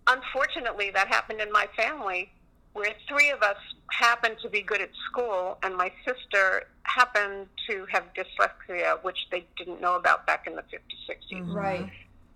[0.07, 2.32] unfortunately, that happened in my family
[2.74, 3.57] where three of us
[3.91, 9.45] happened to be good at school, and my sister happened to have dyslexia, which they
[9.57, 11.41] didn't know about back in the 50s, 60s.
[11.41, 11.53] Mm-hmm.
[11.53, 11.89] Right.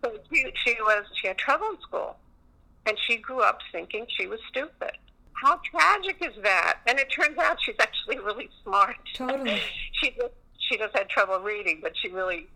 [0.04, 2.16] So she, she was she had trouble in school,
[2.88, 4.98] and she grew up thinking she was stupid.
[5.44, 6.80] How tragic is that?
[6.88, 8.96] And it turns out she's actually really smart.
[9.16, 9.62] Totally.
[9.94, 10.34] she just
[10.72, 12.48] she just had trouble reading, but she really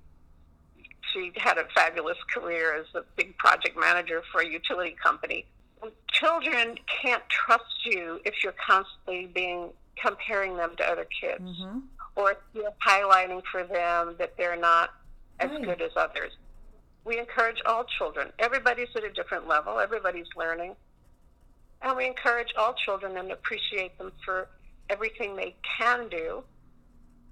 [1.13, 5.45] she had a fabulous career as a big project manager for a utility company.
[6.11, 9.69] Children can't trust you if you're constantly being
[10.01, 11.79] comparing them to other kids, Mm-hmm.
[12.15, 14.91] or you're highlighting for them that they're not
[15.39, 15.63] as Right.
[15.63, 16.31] good as others
[17.03, 18.31] we encourage all children.
[18.39, 20.75] Everybody's at a different level, everybody's learning.
[21.83, 24.47] And we encourage all children and appreciate them for
[24.89, 26.43] everything they can do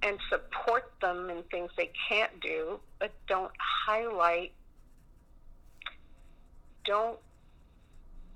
[0.03, 4.51] and support them in things they can't do, but don't highlight,
[6.85, 7.17] don't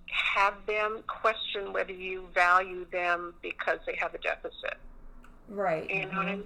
[0.09, 4.77] have them question whether you value them because they have a deficit.
[5.49, 5.89] Right.
[5.89, 6.43] You know what I mean?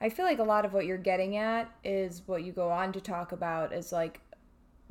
[0.00, 2.92] I feel like a lot of what you're getting at is what you go on
[2.92, 4.20] to talk about is like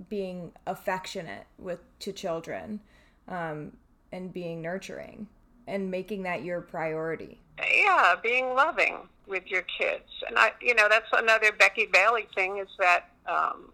[0.09, 2.79] being affectionate with to children
[3.27, 3.71] um,
[4.11, 5.27] and being nurturing
[5.67, 7.39] and making that your priority.
[7.59, 10.09] yeah, being loving with your kids.
[10.27, 13.71] And I, you know, that's another Becky Bailey thing is that um,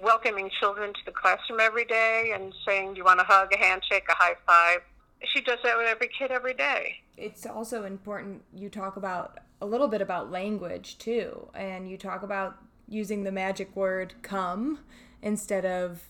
[0.00, 3.58] welcoming children to the classroom every day and saying, "Do you want a hug, a
[3.58, 4.80] handshake, a high five?
[5.24, 6.96] She does that with every kid every day.
[7.16, 12.22] It's also important you talk about a little bit about language too, and you talk
[12.22, 12.56] about
[12.88, 14.80] using the magic word come
[15.22, 16.02] instead of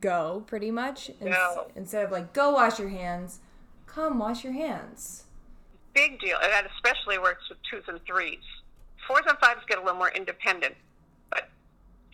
[0.00, 1.10] go, pretty much.
[1.22, 1.70] Go.
[1.76, 3.40] Instead of like go wash your hands,
[3.86, 5.24] come wash your hands.
[5.94, 6.38] Big deal.
[6.42, 8.42] And that especially works with twos and threes.
[9.06, 10.74] Fours and fives get a little more independent.
[11.30, 11.48] But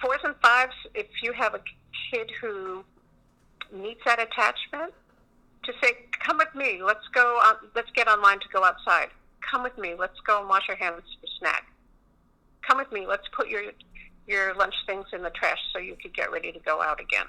[0.00, 1.60] fours and fives, if you have a
[2.10, 2.84] kid who
[3.72, 4.94] needs that attachment,
[5.64, 6.82] to say, "Come with me.
[6.82, 7.38] Let's go.
[7.38, 9.10] On, let's get online to go outside.
[9.40, 9.94] Come with me.
[9.94, 11.66] Let's go and wash our hands for snack.
[12.66, 13.06] Come with me.
[13.06, 13.64] Let's put your
[14.26, 17.26] your lunch things in the trash so you could get ready to go out again.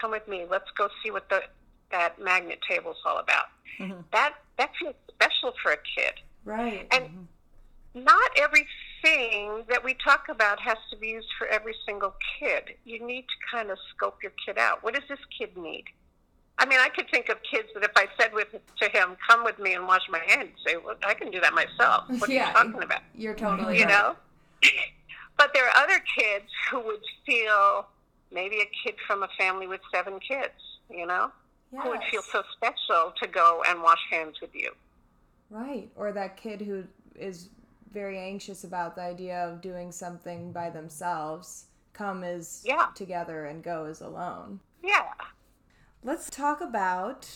[0.00, 0.46] Come with me.
[0.48, 1.42] Let's go see what the
[1.90, 3.46] that magnet table is all about.
[3.78, 4.00] Mm-hmm.
[4.12, 6.14] That that feels special for a kid.
[6.44, 6.86] Right.
[6.90, 8.04] And mm-hmm.
[8.04, 12.74] not everything that we talk about has to be used for every single kid.
[12.84, 14.82] You need to kind of scope your kid out.
[14.82, 15.84] What does this kid need?
[16.58, 19.44] I mean, I could think of kids that if I said with to him, "Come
[19.44, 22.32] with me and wash my hands," say, "Well, I can do that myself." What are
[22.32, 22.48] Yeah.
[22.48, 23.00] you talking about?
[23.14, 23.90] You're totally You right.
[23.90, 24.16] know.
[25.38, 27.86] but there are other kids who would feel
[28.30, 30.52] maybe a kid from a family with seven kids.
[30.90, 31.32] You know,
[31.70, 34.72] who would feel so special to go and wash hands with you.
[35.50, 35.88] Right.
[35.96, 37.48] Or that kid who is
[37.92, 41.66] very anxious about the idea of doing something by themselves.
[41.92, 42.88] Come as Yeah.
[42.94, 44.60] together and go as alone.
[44.82, 45.12] Yeah.
[46.02, 47.28] Let's talk about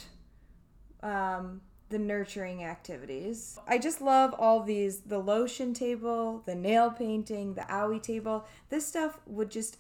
[1.02, 1.60] um,
[1.90, 3.58] the nurturing activities.
[3.68, 8.46] I just love all these the lotion table, the nail painting, the owie table.
[8.70, 9.76] This stuff would just,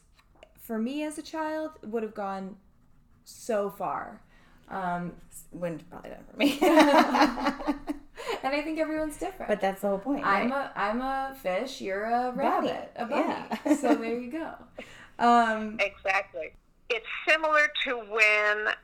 [0.60, 2.56] for me as a child, would have gone
[3.24, 4.20] so far.
[4.68, 5.12] Um,
[5.52, 6.58] Wouldn't probably done for me.
[6.62, 9.48] and I think everyone's different.
[9.48, 10.24] but that's the whole point.
[10.24, 10.70] I'm right?
[10.74, 11.80] a I'm a fish.
[11.80, 12.68] You're a Bunny.
[12.68, 12.90] rabbit.
[12.96, 13.22] A bunny.
[13.66, 13.74] Yeah.
[13.76, 14.50] so there you go.
[15.16, 16.50] Um, Exactly.
[16.90, 18.74] It's similar to when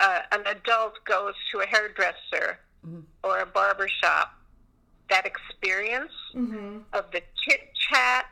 [0.00, 2.58] uh, an adult goes to a hairdresser
[3.24, 4.34] or a barber shop.
[5.08, 6.82] That experience mhm.
[6.92, 8.26] of the chit chat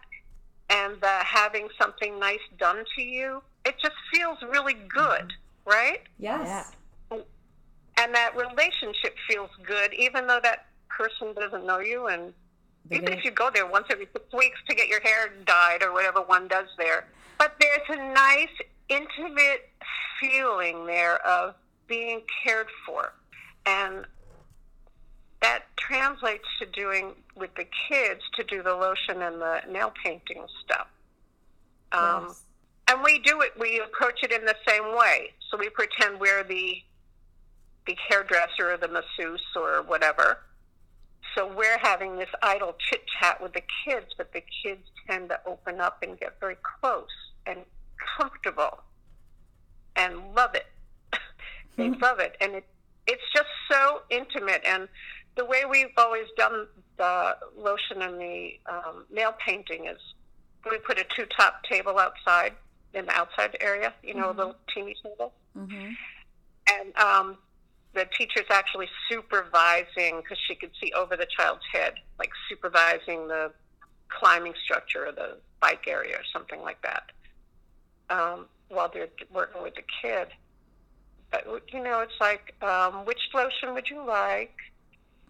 [0.69, 5.33] and the having something nice done to you, it just feels really good,
[5.67, 6.03] right?
[6.19, 6.73] Yes.
[7.11, 7.19] Yeah.
[7.99, 12.07] And that relationship feels good, even though that person doesn't know you.
[12.09, 12.33] And
[12.85, 15.29] They're even gonna- if you go there once every six weeks to get your hair
[15.29, 17.09] dyed or whatever one does there.
[17.39, 18.51] But there's a nice,
[18.89, 19.71] intimate
[20.21, 21.55] feeling there of
[21.87, 23.13] being cared for.
[23.65, 24.07] And
[25.41, 30.47] that translates to doing with the kids to do the lotion and the nail painting
[30.65, 30.89] stuff.
[31.93, 32.43] Um, Yes.
[32.89, 35.33] And we do it we approach it in the same way.
[35.51, 36.83] So we pretend we're the
[37.87, 40.39] the hairdresser or the masseuse or whatever.
[41.37, 45.41] So we're having this idle chit chat with the kids but the kids tend to
[45.47, 47.07] open up and get very close
[47.47, 47.59] and
[48.19, 48.81] comfortable
[49.97, 50.67] and love it.
[51.77, 52.37] They love it.
[52.41, 52.65] And it
[53.07, 54.63] it's just so intimate.
[54.67, 54.89] And
[55.37, 56.67] the way we've always done
[56.97, 59.99] the lotion and the um, nail painting is
[60.69, 62.55] we put a two top table outside
[62.95, 65.33] in the outside area, you know, a little teeny table.
[65.57, 65.93] Mm-hmm.
[66.73, 67.39] And um,
[67.95, 73.53] the teacher's actually supervising because she could see over the child's head, like supervising the
[74.09, 77.11] climbing structure or the bike area or something like that
[78.11, 80.29] um, while they're working with the kid.
[81.31, 84.55] But, you know, it's like, um, which lotion would you like?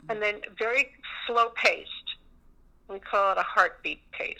[0.08, 0.90] And then very
[1.26, 1.90] slow paced.
[2.88, 4.36] We call it a heartbeat pace.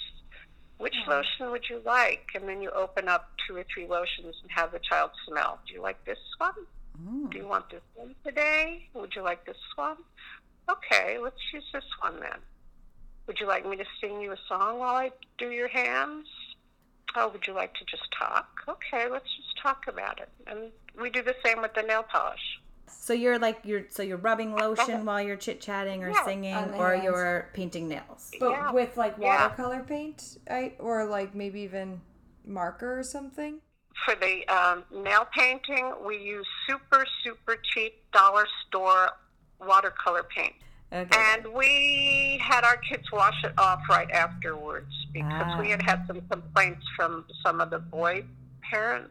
[0.79, 1.11] Which mm-hmm.
[1.11, 2.27] lotion would you like?
[2.35, 5.59] And then you open up two or three lotions and have the child smell.
[5.66, 6.53] Do you like this one?
[7.03, 7.31] Mm.
[7.31, 8.89] Do you want this one today?
[8.95, 9.97] Would you like this one?
[10.68, 12.39] Okay, let's use this one then.
[13.27, 16.27] Would you like me to sing you a song while I do your hands?
[17.16, 18.47] Oh, would you like to just talk?
[18.68, 20.29] Okay, let's just talk about it.
[20.47, 20.70] And
[21.01, 22.61] we do the same with the nail polish.
[22.89, 26.74] So you're like you're so you're rubbing lotion while you're chit chatting or yeah, singing,
[26.74, 28.30] or you're painting nails.
[28.39, 28.72] But yeah.
[28.72, 29.82] with like watercolor yeah.
[29.82, 32.01] paint, I, or like maybe even
[32.45, 33.61] marker or something.
[34.05, 39.11] For the um, nail painting, we use super super cheap dollar store
[39.61, 40.55] watercolor paint.
[40.93, 41.18] Okay.
[41.18, 45.61] And we had our kids wash it off right afterwards because ah.
[45.61, 48.24] we had had some complaints from some of the boy
[48.70, 49.11] parents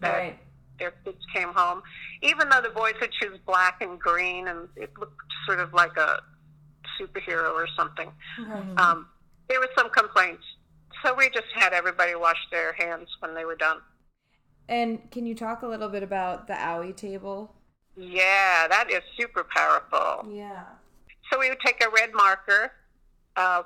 [0.00, 0.38] that right.
[0.78, 1.82] Their kids came home,
[2.22, 5.96] even though the boys would choose black and green and it looked sort of like
[5.96, 6.20] a
[7.00, 8.10] superhero or something.
[8.40, 8.78] Mm-hmm.
[8.78, 9.08] Um,
[9.48, 10.44] there were some complaints.
[11.04, 13.78] So we just had everybody wash their hands when they were done.
[14.68, 17.54] And can you talk a little bit about the owie table?
[17.96, 20.32] Yeah, that is super powerful.
[20.32, 20.64] Yeah.
[21.30, 22.72] So we would take a red marker,
[23.36, 23.62] uh,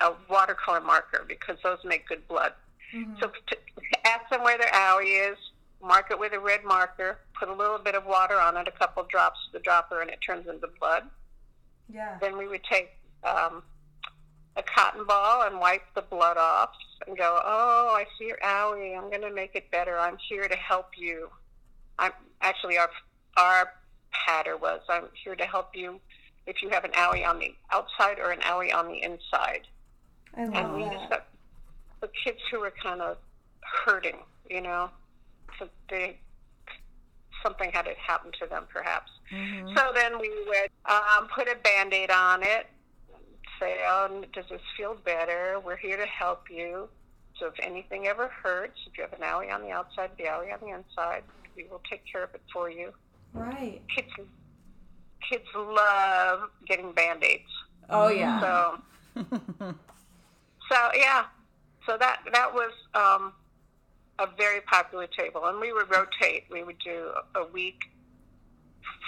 [0.00, 2.52] a watercolor marker, because those make good blood.
[2.94, 3.14] Mm-hmm.
[3.20, 3.56] So to
[4.04, 5.38] ask them where their owie is,
[5.86, 8.72] mark it with a red marker, put a little bit of water on it, a
[8.72, 11.04] couple drops of the dropper, and it turns into blood.
[11.92, 12.18] Yeah.
[12.20, 12.90] Then we would take
[13.22, 13.62] um,
[14.56, 16.70] a cotton ball and wipe the blood off
[17.06, 18.96] and go, oh, I see your owie.
[18.96, 19.98] I'm going to make it better.
[19.98, 21.28] I'm here to help you.
[21.98, 22.12] I'm
[22.42, 22.90] actually our
[23.36, 23.72] our
[24.10, 26.00] patter was I'm here to help you
[26.46, 29.62] if you have an owie on the outside or an owie on the inside.
[30.36, 30.92] I love and we that.
[30.92, 31.26] just got
[32.00, 33.16] the kids who were kind of
[33.84, 34.16] hurting,
[34.48, 34.90] you know,
[35.58, 36.14] something
[37.72, 39.10] had happened to them perhaps.
[39.32, 39.76] Mm-hmm.
[39.76, 42.66] So then we would um, put a band-aid on it,
[43.60, 45.60] say, oh, does this feel better?
[45.64, 46.88] We're here to help you.
[47.38, 50.50] So if anything ever hurts, if you have an alley on the outside, the alley
[50.52, 51.22] on the inside,
[51.56, 52.92] we will take care of it for you.
[53.32, 53.82] Right.
[53.94, 54.08] Kids
[55.28, 57.42] kids love getting band aids.
[57.90, 58.40] Oh yeah.
[58.40, 58.78] So
[60.70, 61.24] so yeah.
[61.86, 63.32] So that that was um,
[64.18, 66.44] a very popular table, and we would rotate.
[66.50, 67.90] We would do a week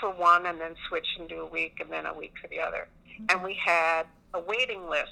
[0.01, 2.61] for one, and then switch and do a week, and then a week for the
[2.61, 2.89] other.
[3.29, 4.05] And we had
[4.35, 5.11] a waiting list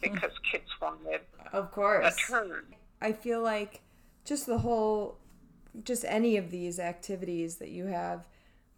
[0.00, 1.20] because kids wanted,
[1.52, 2.64] of course, a turn.
[3.00, 3.80] I feel like
[4.24, 5.18] just the whole,
[5.84, 8.24] just any of these activities that you have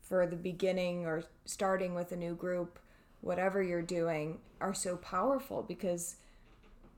[0.02, 2.78] for the beginning or starting with a new group,
[3.20, 6.16] whatever you're doing, are so powerful because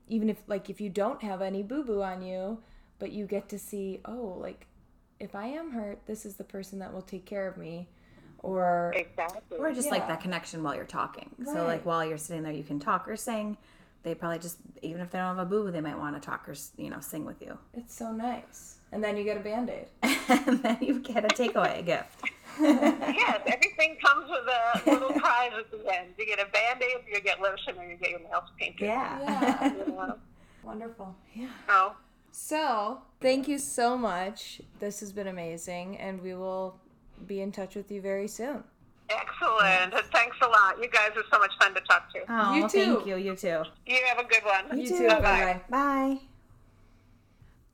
[0.07, 2.59] even if like if you don't have any boo boo on you,
[2.99, 4.67] but you get to see, oh, like
[5.19, 7.87] if I am hurt, this is the person that will take care of me.
[8.41, 9.57] Or exactly.
[9.57, 9.95] or just yeah.
[9.95, 11.29] like that connection while you're talking.
[11.37, 11.53] Right.
[11.53, 13.57] So like while you're sitting there, you can talk or sing.
[14.03, 16.47] They probably just even if they don't have a boo, they might want to talk
[16.47, 17.57] or you know sing with you.
[17.73, 19.87] It's so nice, and then you get a band aid,
[20.29, 22.23] and then you get a takeaway gift
[22.59, 26.09] yes, everything comes with a little prize at the end.
[26.17, 28.81] You get a band aid, you get lotion, or you get your nails painted.
[28.81, 29.19] Yeah.
[29.21, 30.11] yeah.
[30.63, 31.15] Wonderful.
[31.33, 31.47] Yeah.
[31.69, 31.93] Oh.
[31.93, 31.95] So,
[33.19, 34.61] thank you so much.
[34.79, 36.79] This has been amazing, and we will
[37.25, 38.63] be in touch with you very soon.
[39.09, 39.93] Excellent.
[39.93, 40.03] Yes.
[40.13, 40.77] Thanks a lot.
[40.81, 42.19] You guys are so much fun to talk to.
[42.29, 42.95] Oh, you too.
[42.95, 43.17] Thank you.
[43.17, 43.63] You too.
[43.85, 44.77] You have a good one.
[44.77, 45.07] You, you too.
[45.07, 45.61] Bye bye.
[45.69, 46.19] Bye.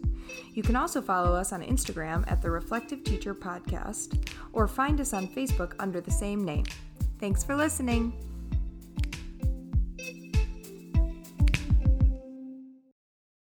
[0.52, 5.12] You can also follow us on Instagram at the Reflective Teacher Podcast or find us
[5.12, 6.66] on Facebook under the same name.
[7.18, 8.12] Thanks for listening.